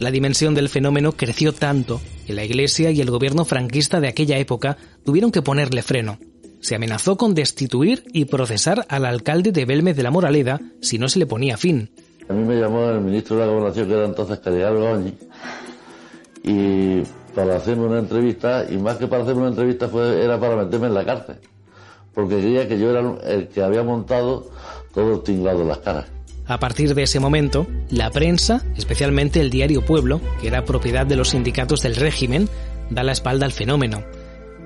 La 0.00 0.10
dimensión 0.10 0.54
del 0.54 0.70
fenómeno 0.70 1.12
creció 1.12 1.52
tanto 1.52 2.00
que 2.26 2.32
la 2.32 2.42
Iglesia 2.42 2.90
y 2.90 3.02
el 3.02 3.10
gobierno 3.10 3.44
franquista 3.44 4.00
de 4.00 4.08
aquella 4.08 4.38
época 4.38 4.78
tuvieron 5.04 5.30
que 5.30 5.42
ponerle 5.42 5.82
freno. 5.82 6.18
Se 6.60 6.74
amenazó 6.74 7.18
con 7.18 7.34
destituir 7.34 8.04
y 8.14 8.24
procesar 8.24 8.86
al 8.88 9.04
alcalde 9.04 9.52
de 9.52 9.66
Belmez 9.66 9.98
de 9.98 10.02
la 10.02 10.10
Moraleda 10.10 10.58
si 10.80 10.98
no 10.98 11.10
se 11.10 11.18
le 11.18 11.26
ponía 11.26 11.58
fin. 11.58 11.90
A 12.30 12.32
mí 12.32 12.42
me 12.42 12.58
llamó 12.58 12.88
el 12.88 13.02
ministro 13.02 13.36
de 13.36 13.44
la 13.44 13.52
Gobernación, 13.52 13.88
que 13.88 13.94
era 13.94 14.06
entonces 14.06 14.38
Caridad 14.38 14.74
Goñi, 14.74 15.12
y 16.44 17.02
para 17.34 17.56
hacerme 17.56 17.84
una 17.84 17.98
entrevista, 17.98 18.64
y 18.70 18.78
más 18.78 18.96
que 18.96 19.06
para 19.06 19.24
hacerme 19.24 19.42
una 19.42 19.50
entrevista 19.50 19.86
fue, 19.90 20.24
era 20.24 20.40
para 20.40 20.56
meterme 20.56 20.86
en 20.86 20.94
la 20.94 21.04
cárcel, 21.04 21.36
porque 22.14 22.38
creía 22.38 22.66
que 22.66 22.78
yo 22.78 22.90
era 22.90 23.18
el 23.24 23.48
que 23.48 23.62
había 23.62 23.82
montado 23.82 24.50
todo 24.94 25.20
tinglado 25.20 25.62
las 25.62 25.78
caras. 25.78 26.06
A 26.50 26.58
partir 26.58 26.96
de 26.96 27.04
ese 27.04 27.20
momento, 27.20 27.68
la 27.90 28.10
prensa, 28.10 28.64
especialmente 28.76 29.40
el 29.40 29.50
diario 29.50 29.84
Pueblo, 29.84 30.20
que 30.40 30.48
era 30.48 30.64
propiedad 30.64 31.06
de 31.06 31.14
los 31.14 31.28
sindicatos 31.28 31.82
del 31.82 31.94
régimen, 31.94 32.48
da 32.90 33.04
la 33.04 33.12
espalda 33.12 33.46
al 33.46 33.52
fenómeno. 33.52 34.02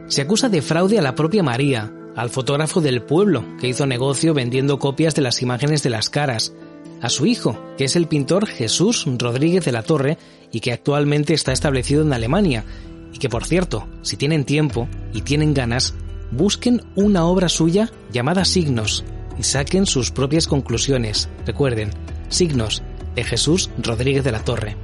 Se 0.06 0.22
acusa 0.22 0.48
de 0.48 0.62
fraude 0.62 0.98
a 0.98 1.02
la 1.02 1.14
propia 1.14 1.42
María, 1.42 1.92
al 2.16 2.30
fotógrafo 2.30 2.80
del 2.80 3.02
pueblo, 3.02 3.44
que 3.60 3.68
hizo 3.68 3.84
negocio 3.84 4.32
vendiendo 4.32 4.78
copias 4.78 5.14
de 5.14 5.20
las 5.20 5.42
imágenes 5.42 5.82
de 5.82 5.90
las 5.90 6.08
caras, 6.08 6.54
a 7.02 7.10
su 7.10 7.26
hijo, 7.26 7.62
que 7.76 7.84
es 7.84 7.96
el 7.96 8.06
pintor 8.06 8.46
Jesús 8.46 9.04
Rodríguez 9.18 9.66
de 9.66 9.72
la 9.72 9.82
Torre 9.82 10.16
y 10.50 10.60
que 10.60 10.72
actualmente 10.72 11.34
está 11.34 11.52
establecido 11.52 12.00
en 12.00 12.14
Alemania, 12.14 12.64
y 13.12 13.18
que 13.18 13.28
por 13.28 13.44
cierto, 13.44 13.86
si 14.00 14.16
tienen 14.16 14.46
tiempo 14.46 14.88
y 15.12 15.20
tienen 15.20 15.52
ganas, 15.52 15.92
busquen 16.30 16.80
una 16.94 17.26
obra 17.26 17.50
suya 17.50 17.92
llamada 18.10 18.46
Signos, 18.46 19.04
y 19.38 19.42
saquen 19.42 19.86
sus 19.86 20.10
propias 20.10 20.46
conclusiones. 20.46 21.28
Recuerden, 21.46 21.90
signos 22.28 22.82
de 23.14 23.24
Jesús 23.24 23.70
Rodríguez 23.78 24.24
de 24.24 24.32
la 24.32 24.44
Torre. 24.44 24.76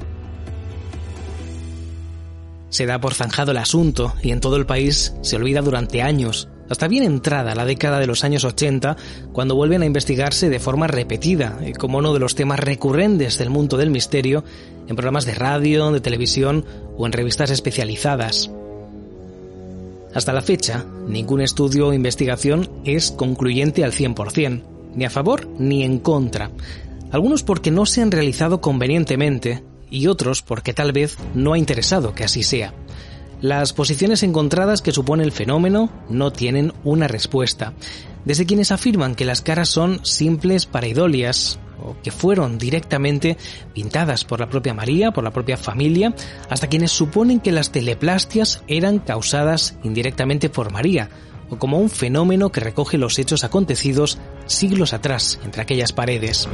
Se 2.71 2.87
da 2.87 3.01
por 3.01 3.15
zanjado 3.15 3.51
el 3.51 3.57
asunto 3.57 4.15
y 4.23 4.31
en 4.31 4.41
todo 4.41 4.57
el 4.57 4.67
país 4.67 5.15
se 5.23 5.37
olvida 5.37 5.61
durante 5.61 6.03
años, 6.03 6.49
hasta 6.69 6.87
bien 6.87 7.03
entrada 7.03 7.57
la 7.57 7.65
década 7.65 7.99
de 7.99 8.07
los 8.07 8.23
años 8.23 8.45
80, 8.45 8.97
cuando 9.33 9.57
vuelven 9.57 9.83
a 9.83 9.87
investigarse 9.87 10.49
de 10.49 10.61
forma 10.61 10.87
repetida, 10.87 11.59
como 11.79 11.99
uno 11.99 12.15
de 12.15 12.21
los 12.21 12.37
temas 12.37 12.61
recurrentes 12.61 13.39
del 13.39 13.51
mundo 13.51 13.77
del 13.77 13.91
misterio, 13.91 14.45
en 14.87 14.95
programas 14.95 15.27
de 15.27 15.35
radio, 15.35 15.91
de 15.91 16.01
televisión 16.01 16.65
o 16.97 17.07
en 17.07 17.13
revistas 17.13 17.51
especializadas. 17.51 18.53
Hasta 20.15 20.33
la 20.33 20.43
fecha, 20.43 20.85
ningún 21.07 21.41
estudio 21.41 21.89
o 21.89 21.93
investigación 21.93 22.69
es 22.85 23.13
concluyente 23.13 23.85
al 23.85 23.93
100%, 23.93 24.63
ni 24.95 25.05
a 25.05 25.11
favor 25.11 25.49
ni 25.59 25.85
en 25.85 25.99
contra. 26.01 26.51
Algunos 27.13 27.43
porque 27.43 27.71
no 27.71 27.87
se 27.87 28.03
han 28.03 28.11
realizado 28.11 28.61
convenientemente 28.61 29.63
y 29.89 30.09
otros 30.09 30.43
porque 30.43 30.75
tal 30.75 30.93
vez 30.93 31.17
no 31.35 31.53
ha 31.53 31.59
interesado 31.59 32.15
que 32.15 32.25
así 32.25 32.43
sea. 32.43 32.75
Las 33.41 33.73
posiciones 33.73 34.23
encontradas 34.23 34.83
que 34.83 34.93
supone 34.93 35.25
el 35.25 35.33
fenómeno 35.33 35.91
no 36.09 36.33
tienen 36.33 36.73
una 36.85 37.09
respuesta. 37.09 37.73
Desde 38.25 38.47
quienes 38.47 38.71
afirman 38.71 39.15
que 39.15 39.25
las 39.25 39.41
caras 39.41 39.69
son 39.71 40.05
simples 40.05 40.67
pareidolias, 40.67 41.59
que 42.03 42.11
fueron 42.11 42.59
directamente 42.59 43.37
pintadas 43.75 44.25
por 44.25 44.41
la 44.41 44.49
propia 44.49 44.75
María, 44.75 45.11
por 45.13 45.25
la 45.25 45.31
propia 45.31 45.57
familia, 45.57 46.15
hasta 46.49 46.69
quienes 46.69 46.91
suponen 46.91 47.41
que 47.41 47.53
las 47.53 47.73
teleplastias 47.73 48.63
eran 48.67 48.99
causadas 48.99 49.77
indirectamente 49.83 50.49
por 50.49 50.73
María, 50.73 51.11
o 51.49 51.59
como 51.59 51.79
un 51.79 51.91
fenómeno 51.91 52.51
que 52.51 52.61
recoge 52.61 52.99
los 52.99 53.19
hechos 53.19 53.45
acontecidos 53.45 54.19
siglos 54.47 54.93
atrás 54.93 55.41
entre 55.45 55.63
aquellas 55.63 55.93
paredes. 55.93 56.49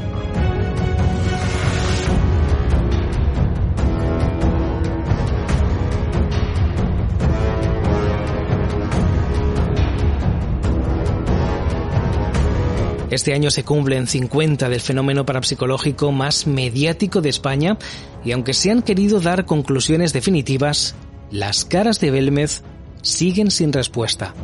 Este 13.16 13.32
año 13.32 13.50
se 13.50 13.64
cumplen 13.64 14.06
50 14.06 14.68
del 14.68 14.82
fenómeno 14.82 15.24
parapsicológico 15.24 16.12
más 16.12 16.46
mediático 16.46 17.22
de 17.22 17.30
España 17.30 17.78
y 18.26 18.32
aunque 18.32 18.52
se 18.52 18.70
han 18.70 18.82
querido 18.82 19.20
dar 19.20 19.46
conclusiones 19.46 20.12
definitivas, 20.12 20.94
las 21.30 21.64
caras 21.64 21.98
de 21.98 22.10
Belmez 22.10 22.62
siguen 23.00 23.50
sin 23.50 23.72
respuesta. 23.72 24.34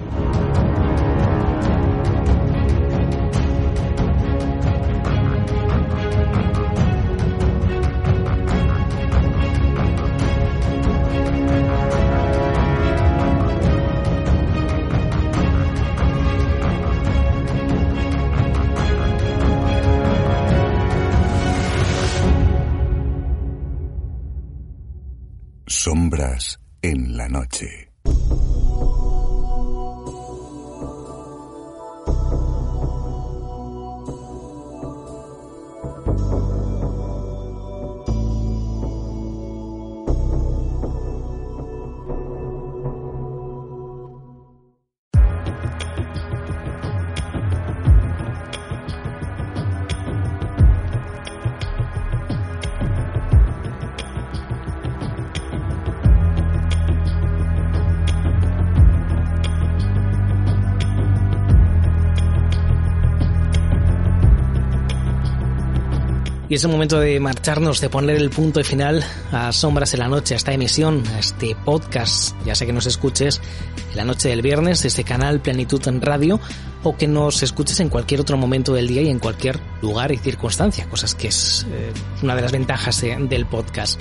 Sombras 25.84 26.60
en 26.80 27.16
la 27.16 27.28
noche. 27.28 27.91
Y 66.52 66.56
es 66.56 66.64
el 66.64 66.70
momento 66.70 67.00
de 67.00 67.18
marcharnos, 67.18 67.80
de 67.80 67.88
poner 67.88 68.16
el 68.16 68.28
punto 68.28 68.60
de 68.60 68.64
final 68.64 69.02
a 69.30 69.52
Sombras 69.52 69.94
en 69.94 70.00
la 70.00 70.08
Noche, 70.08 70.34
a 70.34 70.36
esta 70.36 70.52
emisión, 70.52 71.02
a 71.14 71.18
este 71.18 71.56
podcast. 71.64 72.36
Ya 72.44 72.54
sé 72.54 72.66
que 72.66 72.74
nos 72.74 72.84
escuches 72.84 73.40
en 73.92 73.96
la 73.96 74.04
noche 74.04 74.28
del 74.28 74.42
viernes, 74.42 74.84
este 74.84 75.02
canal 75.02 75.40
Plenitud 75.40 75.80
en 75.88 76.02
Radio, 76.02 76.40
o 76.82 76.94
que 76.94 77.08
nos 77.08 77.42
escuches 77.42 77.80
en 77.80 77.88
cualquier 77.88 78.20
otro 78.20 78.36
momento 78.36 78.74
del 78.74 78.86
día 78.86 79.00
y 79.00 79.08
en 79.08 79.18
cualquier 79.18 79.60
lugar 79.80 80.12
y 80.12 80.18
circunstancia, 80.18 80.86
cosas 80.90 81.14
que 81.14 81.28
es 81.28 81.66
eh, 81.70 81.90
una 82.22 82.36
de 82.36 82.42
las 82.42 82.52
ventajas 82.52 83.00
del 83.00 83.46
podcast. 83.46 83.98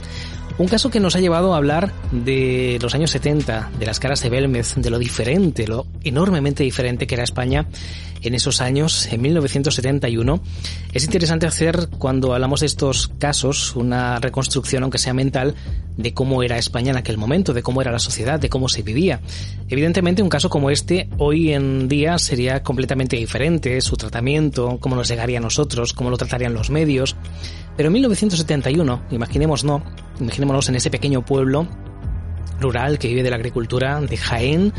Un 0.58 0.68
caso 0.68 0.90
que 0.90 1.00
nos 1.00 1.16
ha 1.16 1.22
llevado 1.22 1.54
a 1.54 1.58
hablar 1.58 1.94
de 2.12 2.78
los 2.82 2.94
años 2.94 3.12
70, 3.12 3.72
de 3.80 3.86
las 3.86 4.02
caras 4.02 4.22
de 4.24 4.30
Belmez, 4.30 4.76
de 4.76 4.90
lo 4.90 5.00
diferente, 5.00 5.68
lo 5.68 5.88
enormemente 6.04 6.64
diferente 6.64 7.08
que 7.08 7.16
era 7.16 7.24
España 7.24 7.66
en 8.22 8.36
esos 8.36 8.62
años, 8.62 9.08
en 9.12 9.22
1971. 9.22 10.42
Es 10.94 11.04
interesante 11.04 11.48
hacer, 11.48 11.90
cuando 11.98 12.34
hablamos 12.34 12.62
de 12.62 12.66
estos 12.66 13.10
casos, 13.20 13.76
una 13.76 14.20
reconstrucción, 14.20 14.84
aunque 14.84 14.98
sea 14.98 15.14
mental, 15.14 15.56
de 15.98 16.14
cómo 16.14 16.44
era 16.44 16.58
España 16.58 16.92
en 16.92 16.98
aquel 16.98 17.18
momento, 17.18 17.54
de 17.54 17.64
cómo 17.64 17.82
era 17.82 17.92
la 17.92 18.00
sociedad, 18.00 18.40
de 18.40 18.50
cómo 18.50 18.70
se 18.70 18.82
vivía. 18.82 19.22
Evidentemente, 19.70 20.22
un 20.22 20.30
caso 20.30 20.50
como 20.50 20.70
este, 20.70 21.10
hoy 21.18 21.54
en 21.54 21.88
día, 21.88 22.18
sería 22.18 22.64
completamente 22.64 23.16
diferente, 23.18 23.80
su 23.82 23.96
tratamiento, 23.98 24.78
cómo 24.80 24.96
nos 24.96 25.08
llegaría 25.08 25.40
a 25.40 25.42
nosotros, 25.42 25.94
cómo 25.94 26.10
lo 26.10 26.18
tratarían 26.18 26.54
los 26.54 26.70
medios. 26.70 27.16
Pero 27.78 27.88
en 27.88 27.94
1971, 27.94 29.04
imaginemos 29.12 29.64
no, 29.64 29.84
imaginémonos 30.20 30.70
en 30.70 30.76
ese 30.76 30.90
pequeño 30.90 31.26
pueblo 31.26 31.68
rural 32.60 33.00
que 33.00 33.08
vive 33.08 33.24
de 33.24 33.30
la 33.30 33.38
agricultura 33.38 34.00
de 34.00 34.18
Jaén, 34.18 34.74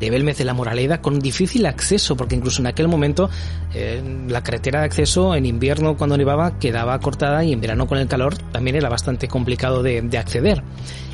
de 0.00 0.10
Belmez 0.10 0.38
de 0.38 0.44
la 0.44 0.54
Moraleda 0.54 1.00
con 1.00 1.18
difícil 1.18 1.66
acceso, 1.66 2.16
porque 2.16 2.36
incluso 2.36 2.62
en 2.62 2.66
aquel 2.66 2.88
momento 2.88 3.30
eh, 3.74 4.02
la 4.28 4.42
carretera 4.42 4.80
de 4.80 4.86
acceso 4.86 5.34
en 5.34 5.46
invierno 5.46 5.96
cuando 5.96 6.16
nevaba 6.16 6.58
quedaba 6.58 6.98
cortada 7.00 7.44
y 7.44 7.52
en 7.52 7.60
verano 7.60 7.86
con 7.86 7.98
el 7.98 8.08
calor 8.08 8.36
también 8.36 8.76
era 8.76 8.88
bastante 8.88 9.28
complicado 9.28 9.82
de, 9.82 10.18
acceder. 10.18 10.62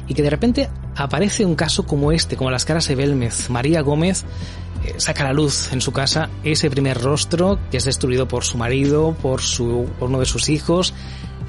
Y 0.06 0.14
que 0.14 0.22
de 0.22 0.30
repente 0.30 0.68
aparece 0.96 1.44
un 1.44 1.54
caso 1.54 1.86
como 1.86 2.12
este, 2.12 2.36
como 2.36 2.50
las 2.50 2.64
caras 2.64 2.86
de 2.88 2.94
Belmez, 2.94 3.48
María 3.50 3.80
Gómez 3.80 4.24
eh, 4.84 4.94
saca 4.98 5.24
a 5.24 5.28
la 5.28 5.32
luz 5.32 5.72
en 5.72 5.80
su 5.80 5.92
casa 5.92 6.28
ese 6.42 6.70
primer 6.70 7.00
rostro 7.00 7.58
que 7.70 7.78
es 7.78 7.84
destruido 7.84 8.28
por 8.28 8.44
su 8.44 8.58
marido, 8.58 9.16
por, 9.20 9.40
su, 9.40 9.88
por 9.98 10.08
uno 10.10 10.20
de 10.20 10.26
sus 10.26 10.48
hijos, 10.48 10.94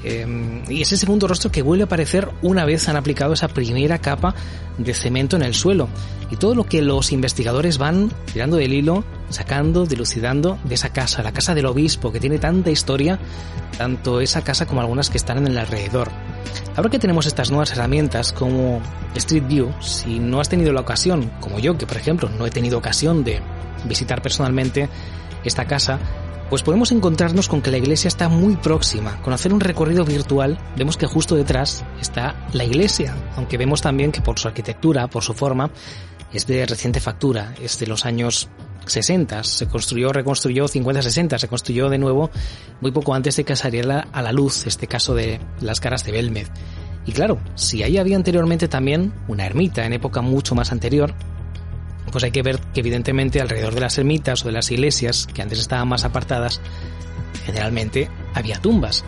Em, 0.04 0.62
y 0.70 0.82
es 0.82 0.88
ese 0.88 0.98
segundo 0.98 1.26
rostro 1.26 1.50
que 1.50 1.62
vuelve 1.62 1.82
a 1.82 1.86
aparecer 1.86 2.28
una 2.42 2.64
vez 2.64 2.88
han 2.88 2.96
aplicado 2.96 3.32
esa 3.32 3.48
primera 3.48 3.98
capa 3.98 4.34
de 4.78 4.94
cemento 4.94 5.36
en 5.36 5.42
el 5.42 5.54
suelo. 5.54 5.88
Y 6.30 6.36
todo 6.36 6.54
lo 6.54 6.64
que 6.64 6.82
los 6.82 7.12
investigadores 7.12 7.78
van 7.78 8.10
tirando 8.32 8.56
del 8.56 8.72
hilo, 8.72 9.04
sacando, 9.30 9.86
dilucidando 9.86 10.58
de 10.64 10.74
esa 10.74 10.92
casa, 10.92 11.22
la 11.22 11.32
casa 11.32 11.54
del 11.54 11.66
obispo, 11.66 12.12
que 12.12 12.20
tiene 12.20 12.38
tanta 12.38 12.70
historia, 12.70 13.18
tanto 13.78 14.20
esa 14.20 14.42
casa 14.42 14.66
como 14.66 14.80
algunas 14.80 15.10
que 15.10 15.18
están 15.18 15.38
en 15.38 15.48
el 15.48 15.58
alrededor. 15.58 16.10
Ahora 16.76 16.90
que 16.90 16.98
tenemos 16.98 17.26
estas 17.26 17.50
nuevas 17.50 17.72
herramientas 17.72 18.32
como 18.32 18.80
Street 19.14 19.46
View, 19.46 19.72
si 19.80 20.18
no 20.18 20.40
has 20.40 20.48
tenido 20.48 20.72
la 20.72 20.80
ocasión, 20.80 21.30
como 21.40 21.58
yo, 21.58 21.78
que 21.78 21.86
por 21.86 21.96
ejemplo 21.96 22.28
no 22.28 22.46
he 22.46 22.50
tenido 22.50 22.78
ocasión 22.78 23.24
de 23.24 23.40
visitar 23.84 24.20
personalmente 24.20 24.88
esta 25.44 25.64
casa, 25.64 25.98
pues 26.48 26.62
podemos 26.62 26.92
encontrarnos 26.92 27.48
con 27.48 27.60
que 27.60 27.70
la 27.70 27.78
iglesia 27.78 28.08
está 28.08 28.28
muy 28.28 28.56
próxima. 28.56 29.20
Con 29.22 29.32
hacer 29.32 29.52
un 29.52 29.60
recorrido 29.60 30.04
virtual 30.04 30.58
vemos 30.76 30.96
que 30.96 31.06
justo 31.06 31.34
detrás 31.34 31.84
está 32.00 32.48
la 32.52 32.64
iglesia, 32.64 33.14
aunque 33.36 33.58
vemos 33.58 33.82
también 33.82 34.12
que 34.12 34.20
por 34.20 34.38
su 34.38 34.48
arquitectura, 34.48 35.08
por 35.08 35.22
su 35.22 35.34
forma, 35.34 35.70
es 36.32 36.46
de 36.46 36.66
reciente 36.66 37.00
factura, 37.00 37.54
es 37.60 37.78
de 37.78 37.86
los 37.86 38.04
años 38.04 38.48
60, 38.86 39.42
se 39.42 39.66
construyó, 39.66 40.12
reconstruyó 40.12 40.66
50-60, 40.66 41.38
se 41.38 41.48
construyó 41.48 41.88
de 41.88 41.98
nuevo 41.98 42.30
muy 42.80 42.92
poco 42.92 43.14
antes 43.14 43.36
de 43.36 43.44
que 43.44 43.56
saliera 43.56 44.06
a 44.12 44.22
la 44.22 44.32
luz 44.32 44.66
este 44.66 44.86
caso 44.86 45.14
de 45.14 45.40
las 45.60 45.80
caras 45.80 46.04
de 46.04 46.12
Belmed. 46.12 46.46
Y 47.06 47.12
claro, 47.12 47.40
si 47.54 47.82
ahí 47.82 47.98
había 47.98 48.16
anteriormente 48.16 48.68
también 48.68 49.12
una 49.28 49.46
ermita 49.46 49.84
en 49.84 49.92
época 49.92 50.20
mucho 50.20 50.54
más 50.54 50.72
anterior, 50.72 51.14
pues 52.10 52.24
hay 52.24 52.30
que 52.30 52.42
ver 52.42 52.60
que 52.72 52.80
evidentemente 52.80 53.40
alrededor 53.40 53.74
de 53.74 53.80
las 53.80 53.98
ermitas 53.98 54.44
o 54.44 54.48
de 54.48 54.52
las 54.52 54.70
iglesias, 54.70 55.26
que 55.32 55.42
antes 55.42 55.58
estaban 55.58 55.88
más 55.88 56.04
apartadas, 56.04 56.60
generalmente 57.44 58.08
había 58.34 58.60
tumbas. 58.60 59.04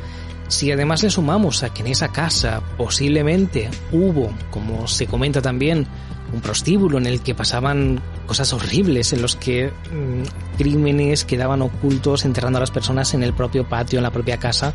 Si 0.48 0.72
además 0.72 1.02
le 1.02 1.10
sumamos 1.10 1.62
a 1.62 1.72
que 1.72 1.82
en 1.82 1.88
esa 1.88 2.08
casa 2.08 2.62
posiblemente 2.76 3.68
hubo, 3.92 4.32
como 4.50 4.88
se 4.88 5.06
comenta 5.06 5.42
también, 5.42 5.86
un 6.32 6.40
prostíbulo 6.40 6.98
en 6.98 7.06
el 7.06 7.20
que 7.20 7.34
pasaban 7.34 8.00
cosas 8.26 8.52
horribles, 8.52 9.12
en 9.12 9.22
los 9.22 9.36
que 9.36 9.68
mm, 9.68 10.56
crímenes 10.56 11.24
quedaban 11.24 11.62
ocultos 11.62 12.24
enterrando 12.24 12.58
a 12.58 12.60
las 12.60 12.70
personas 12.70 13.14
en 13.14 13.22
el 13.22 13.32
propio 13.32 13.68
patio, 13.68 13.98
en 13.98 14.02
la 14.02 14.10
propia 14.10 14.38
casa, 14.38 14.74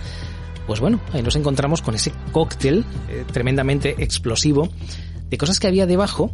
pues 0.68 0.80
bueno, 0.80 1.00
ahí 1.12 1.22
nos 1.22 1.36
encontramos 1.36 1.82
con 1.82 1.96
ese 1.96 2.14
cóctel 2.32 2.86
eh, 3.10 3.26
tremendamente 3.32 3.96
explosivo 3.98 4.70
de 5.30 5.38
cosas 5.38 5.60
que 5.60 5.68
había 5.68 5.86
debajo 5.86 6.32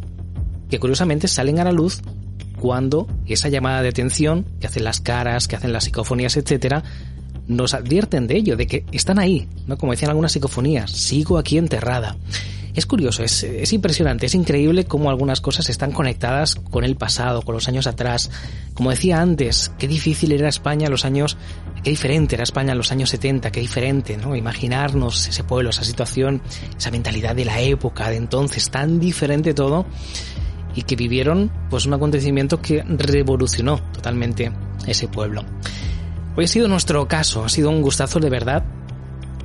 que 0.70 0.78
curiosamente 0.78 1.28
salen 1.28 1.58
a 1.58 1.64
la 1.64 1.72
luz 1.72 2.00
cuando 2.60 3.08
esa 3.26 3.48
llamada 3.48 3.82
de 3.82 3.88
atención 3.88 4.44
que 4.60 4.66
hacen 4.66 4.84
las 4.84 5.00
caras, 5.00 5.48
que 5.48 5.56
hacen 5.56 5.72
las 5.72 5.84
psicofonías, 5.84 6.36
etcétera, 6.36 6.84
nos 7.48 7.74
advierten 7.74 8.26
de 8.26 8.36
ello, 8.36 8.56
de 8.56 8.66
que 8.66 8.84
están 8.92 9.18
ahí, 9.18 9.48
¿no? 9.66 9.76
Como 9.76 9.92
decían 9.92 10.10
algunas 10.10 10.32
psicofonías, 10.32 10.90
sigo 10.90 11.38
aquí 11.38 11.58
enterrada. 11.58 12.16
Es 12.74 12.86
curioso, 12.86 13.24
es, 13.24 13.42
es, 13.42 13.72
impresionante, 13.72 14.26
es 14.26 14.34
increíble 14.36 14.84
cómo 14.84 15.10
algunas 15.10 15.40
cosas 15.40 15.68
están 15.68 15.90
conectadas 15.90 16.54
con 16.54 16.84
el 16.84 16.94
pasado, 16.94 17.42
con 17.42 17.56
los 17.56 17.66
años 17.66 17.88
atrás. 17.88 18.30
Como 18.74 18.90
decía 18.90 19.20
antes, 19.20 19.72
qué 19.76 19.88
difícil 19.88 20.30
era 20.30 20.48
España 20.48 20.86
en 20.86 20.92
los 20.92 21.04
años, 21.04 21.36
qué 21.82 21.90
diferente 21.90 22.36
era 22.36 22.44
España 22.44 22.70
en 22.70 22.78
los 22.78 22.92
años 22.92 23.10
70, 23.10 23.50
qué 23.50 23.60
diferente, 23.60 24.16
¿no? 24.16 24.36
Imaginarnos 24.36 25.26
ese 25.26 25.42
pueblo, 25.42 25.70
esa 25.70 25.82
situación, 25.82 26.42
esa 26.78 26.92
mentalidad 26.92 27.34
de 27.34 27.44
la 27.44 27.60
época, 27.60 28.08
de 28.08 28.16
entonces, 28.16 28.70
tan 28.70 29.00
diferente 29.00 29.52
todo 29.52 29.84
y 30.74 30.82
que 30.82 30.96
vivieron 30.96 31.50
pues 31.68 31.86
un 31.86 31.94
acontecimiento 31.94 32.60
que 32.60 32.82
revolucionó 32.82 33.80
totalmente 33.92 34.52
ese 34.86 35.08
pueblo. 35.08 35.44
Hoy 36.36 36.44
ha 36.44 36.48
sido 36.48 36.68
nuestro 36.68 37.06
caso, 37.08 37.44
ha 37.44 37.48
sido 37.48 37.70
un 37.70 37.82
gustazo 37.82 38.20
de 38.20 38.30
verdad 38.30 38.64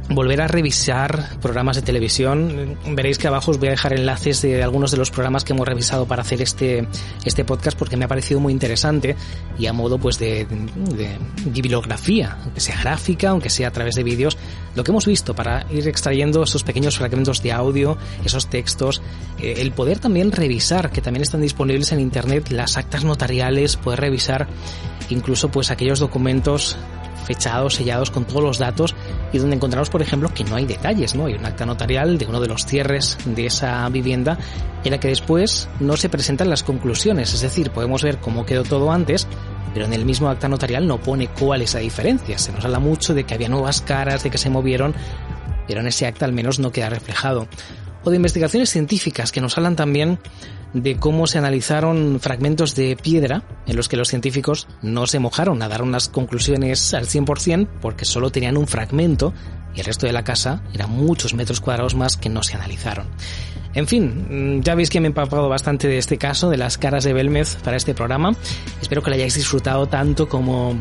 volver 0.10 0.42
a 0.42 0.48
revisar 0.48 1.40
programas 1.42 1.76
de 1.76 1.82
televisión. 1.82 2.78
Veréis 2.92 3.18
que 3.18 3.28
abajo 3.28 3.52
os 3.52 3.58
voy 3.58 3.70
a 3.70 3.72
dejar 3.72 3.94
enlaces 3.94 4.42
de 4.42 4.64
algunos 4.64 4.92
de 4.92 4.98
los 4.98 5.12
programas 5.12 5.44
que 5.44 5.54
hemos 5.54 5.68
revisado 5.68 6.06
para 6.06 6.22
hacer 6.22 6.42
este, 6.42 6.88
este 7.24 7.44
podcast 7.44 7.78
porque 7.78 7.98
me 7.98 8.06
ha 8.06 8.08
parecido 8.08 8.40
muy 8.40 8.54
interesante 8.54 9.16
y 9.58 9.66
a 9.66 9.74
modo 9.74 9.98
pues 9.98 10.20
de, 10.20 10.46
de 10.46 11.18
bibliografía, 11.46 12.38
aunque 12.44 12.60
sea 12.60 12.80
gráfica, 12.80 13.30
aunque 13.30 13.50
sea 13.50 13.70
a 13.70 13.72
través 13.72 13.96
de 13.96 14.04
vídeos, 14.04 14.38
lo 14.76 14.84
que 14.84 14.92
hemos 14.92 15.06
visto 15.06 15.34
para 15.34 15.66
ir 15.72 15.88
extrayendo 15.88 16.44
esos 16.44 16.64
pequeños 16.64 16.98
fragmentos 16.98 17.42
de 17.42 17.52
audio, 17.52 17.98
esos 18.24 18.48
textos, 18.48 19.02
eh, 19.40 19.56
el 19.58 19.72
poder 19.72 20.00
también 20.00 20.32
revisar, 20.32 20.92
que 20.92 21.02
también 21.02 21.24
están 21.24 21.42
disponibles 21.42 21.92
en 21.92 22.00
internet, 22.00 22.50
las 22.52 22.78
actas 22.78 23.04
notariales, 23.04 23.78
poder 23.78 24.02
revisar 24.02 24.48
incluso 25.10 25.50
pues 25.50 25.72
aquellos 25.72 26.00
documentos 26.00 26.78
fechados, 27.26 27.76
sellados 27.76 28.12
con 28.12 28.26
todos 28.26 28.44
los 28.44 28.60
datos 28.60 28.96
y 29.34 29.38
donde 29.38 29.56
encontramos, 29.56 29.90
por 29.90 30.02
ejemplo, 30.02 30.34
que 30.34 30.44
no 30.44 30.56
hay 30.56 30.66
detalles, 30.66 31.16
¿no? 31.16 31.26
Hay 31.26 31.34
un 31.34 31.46
acta 31.46 31.66
notarial 31.66 32.18
de 32.18 32.26
uno 32.26 32.40
de 32.40 32.48
los 32.48 32.66
cierres 32.66 33.18
de 33.26 33.48
esa 33.48 33.88
vivienda 33.90 34.38
en 34.84 34.92
la 34.92 35.00
que 35.00 35.08
después 35.08 35.68
no 35.80 35.98
se 35.98 36.10
presentan 36.10 36.50
las 36.50 36.64
conclusiones, 36.64 37.34
es 37.34 37.42
decir, 37.42 37.72
podemos 37.72 38.04
ver 38.04 38.20
cómo 38.20 38.46
quedó 38.46 38.64
todo 38.64 38.92
antes, 38.92 39.28
pero 39.74 39.86
en 39.88 39.94
el 39.94 40.06
mismo 40.06 40.30
acta 40.30 40.48
notarial 40.48 40.88
no 40.88 41.00
pone 41.00 41.28
cuál 41.28 41.62
es 41.62 41.74
la 41.74 41.82
diferencia. 41.82 42.38
Se 42.38 42.54
nos 42.54 42.64
habla 42.64 42.80
mucho 42.80 43.14
de 43.14 43.26
que 43.26 43.34
había 43.34 43.50
nuevas 43.50 43.82
caras, 43.82 44.24
de 44.24 44.30
que 44.30 44.38
se 44.38 44.50
movieron, 44.50 44.96
pero 45.68 45.82
en 45.82 45.88
ese 45.88 46.06
acta 46.06 46.26
al 46.26 46.32
menos 46.32 46.60
no 46.60 46.72
queda 46.72 46.90
reflejado. 46.90 47.48
O 48.06 48.12
de 48.12 48.18
investigaciones 48.18 48.70
científicas 48.70 49.32
que 49.32 49.42
nos 49.42 49.58
hablan 49.58 49.76
también 49.76 50.20
de 50.74 50.96
cómo 50.98 51.26
se 51.26 51.40
analizaron 51.40 52.20
fragmentos 52.20 52.76
de 52.76 52.96
piedra 52.96 53.44
en 53.66 53.76
los 53.76 53.90
que 53.90 53.98
los 53.98 54.10
científicos 54.10 54.68
no 54.84 55.08
se 55.08 55.18
mojaron 55.18 55.62
a 55.64 55.70
dar 55.70 55.82
unas 55.82 56.08
conclusiones 56.08 56.94
al 56.94 57.08
100% 57.08 57.68
porque 57.82 58.06
solo 58.06 58.30
tenían 58.30 58.58
un 58.58 58.68
fragmento 58.68 59.34
y 59.74 59.80
el 59.80 59.86
resto 59.88 60.06
de 60.06 60.14
la 60.14 60.24
casa 60.24 60.62
eran 60.74 60.92
muchos 60.92 61.34
metros 61.34 61.60
cuadrados 61.62 61.96
más 61.96 62.16
que 62.16 62.30
no 62.30 62.44
se 62.44 62.56
analizaron. 62.56 63.08
En 63.74 63.88
fin, 63.88 64.62
ya 64.64 64.76
veis 64.76 64.92
que 64.92 65.02
me 65.02 65.08
he 65.08 65.10
empapado 65.10 65.50
bastante 65.50 65.88
de 65.88 65.98
este 65.98 66.18
caso, 66.18 66.50
de 66.52 66.58
las 66.58 66.78
caras 66.78 67.04
de 67.04 67.14
Belmez 67.14 67.58
para 67.64 67.76
este 67.76 67.96
programa. 67.96 68.36
Espero 68.82 69.02
que 69.02 69.10
lo 69.10 69.16
hayáis 69.16 69.34
disfrutado 69.34 69.88
tanto 69.88 70.30
como 70.30 70.76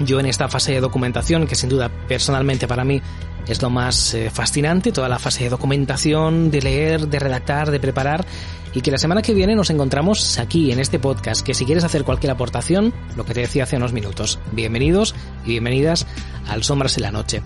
yo 0.00 0.20
en 0.20 0.26
esta 0.26 0.48
fase 0.48 0.72
de 0.72 0.80
documentación, 0.80 1.46
que 1.46 1.54
sin 1.54 1.68
duda 1.68 1.90
personalmente 2.08 2.66
para 2.68 2.84
mí 2.84 3.00
es 3.48 3.62
lo 3.62 3.70
más 3.70 4.14
eh, 4.14 4.30
fascinante, 4.30 4.92
toda 4.92 5.08
la 5.08 5.18
fase 5.18 5.44
de 5.44 5.50
documentación, 5.50 6.50
de 6.50 6.62
leer, 6.62 7.08
de 7.08 7.18
redactar, 7.18 7.70
de 7.70 7.80
preparar 7.80 8.26
y 8.74 8.82
que 8.82 8.90
la 8.90 8.98
semana 8.98 9.22
que 9.22 9.32
viene 9.32 9.54
nos 9.54 9.70
encontramos 9.70 10.38
aquí 10.38 10.70
en 10.70 10.80
este 10.80 10.98
podcast, 10.98 11.40
que 11.40 11.54
si 11.54 11.64
quieres 11.64 11.84
hacer 11.84 12.04
cualquier 12.04 12.32
aportación, 12.32 12.92
lo 13.16 13.24
que 13.24 13.32
te 13.32 13.40
decía 13.40 13.62
hace 13.62 13.76
unos 13.76 13.92
minutos, 13.92 14.38
bienvenidos 14.52 15.14
y 15.44 15.50
bienvenidas 15.50 16.06
al 16.46 16.62
Sombras 16.62 16.96
en 16.98 17.04
la 17.04 17.10
Noche. 17.10 17.42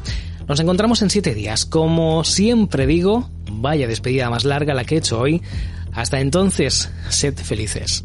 Nos 0.48 0.58
encontramos 0.58 1.02
en 1.02 1.10
siete 1.10 1.32
días. 1.32 1.64
Como 1.66 2.24
siempre 2.24 2.84
digo, 2.84 3.30
vaya 3.48 3.86
despedida 3.86 4.28
más 4.28 4.44
larga 4.44 4.74
la 4.74 4.84
que 4.84 4.96
he 4.96 4.98
hecho 4.98 5.20
hoy. 5.20 5.40
Hasta 5.92 6.18
entonces, 6.18 6.90
sed 7.10 7.36
felices. 7.36 8.04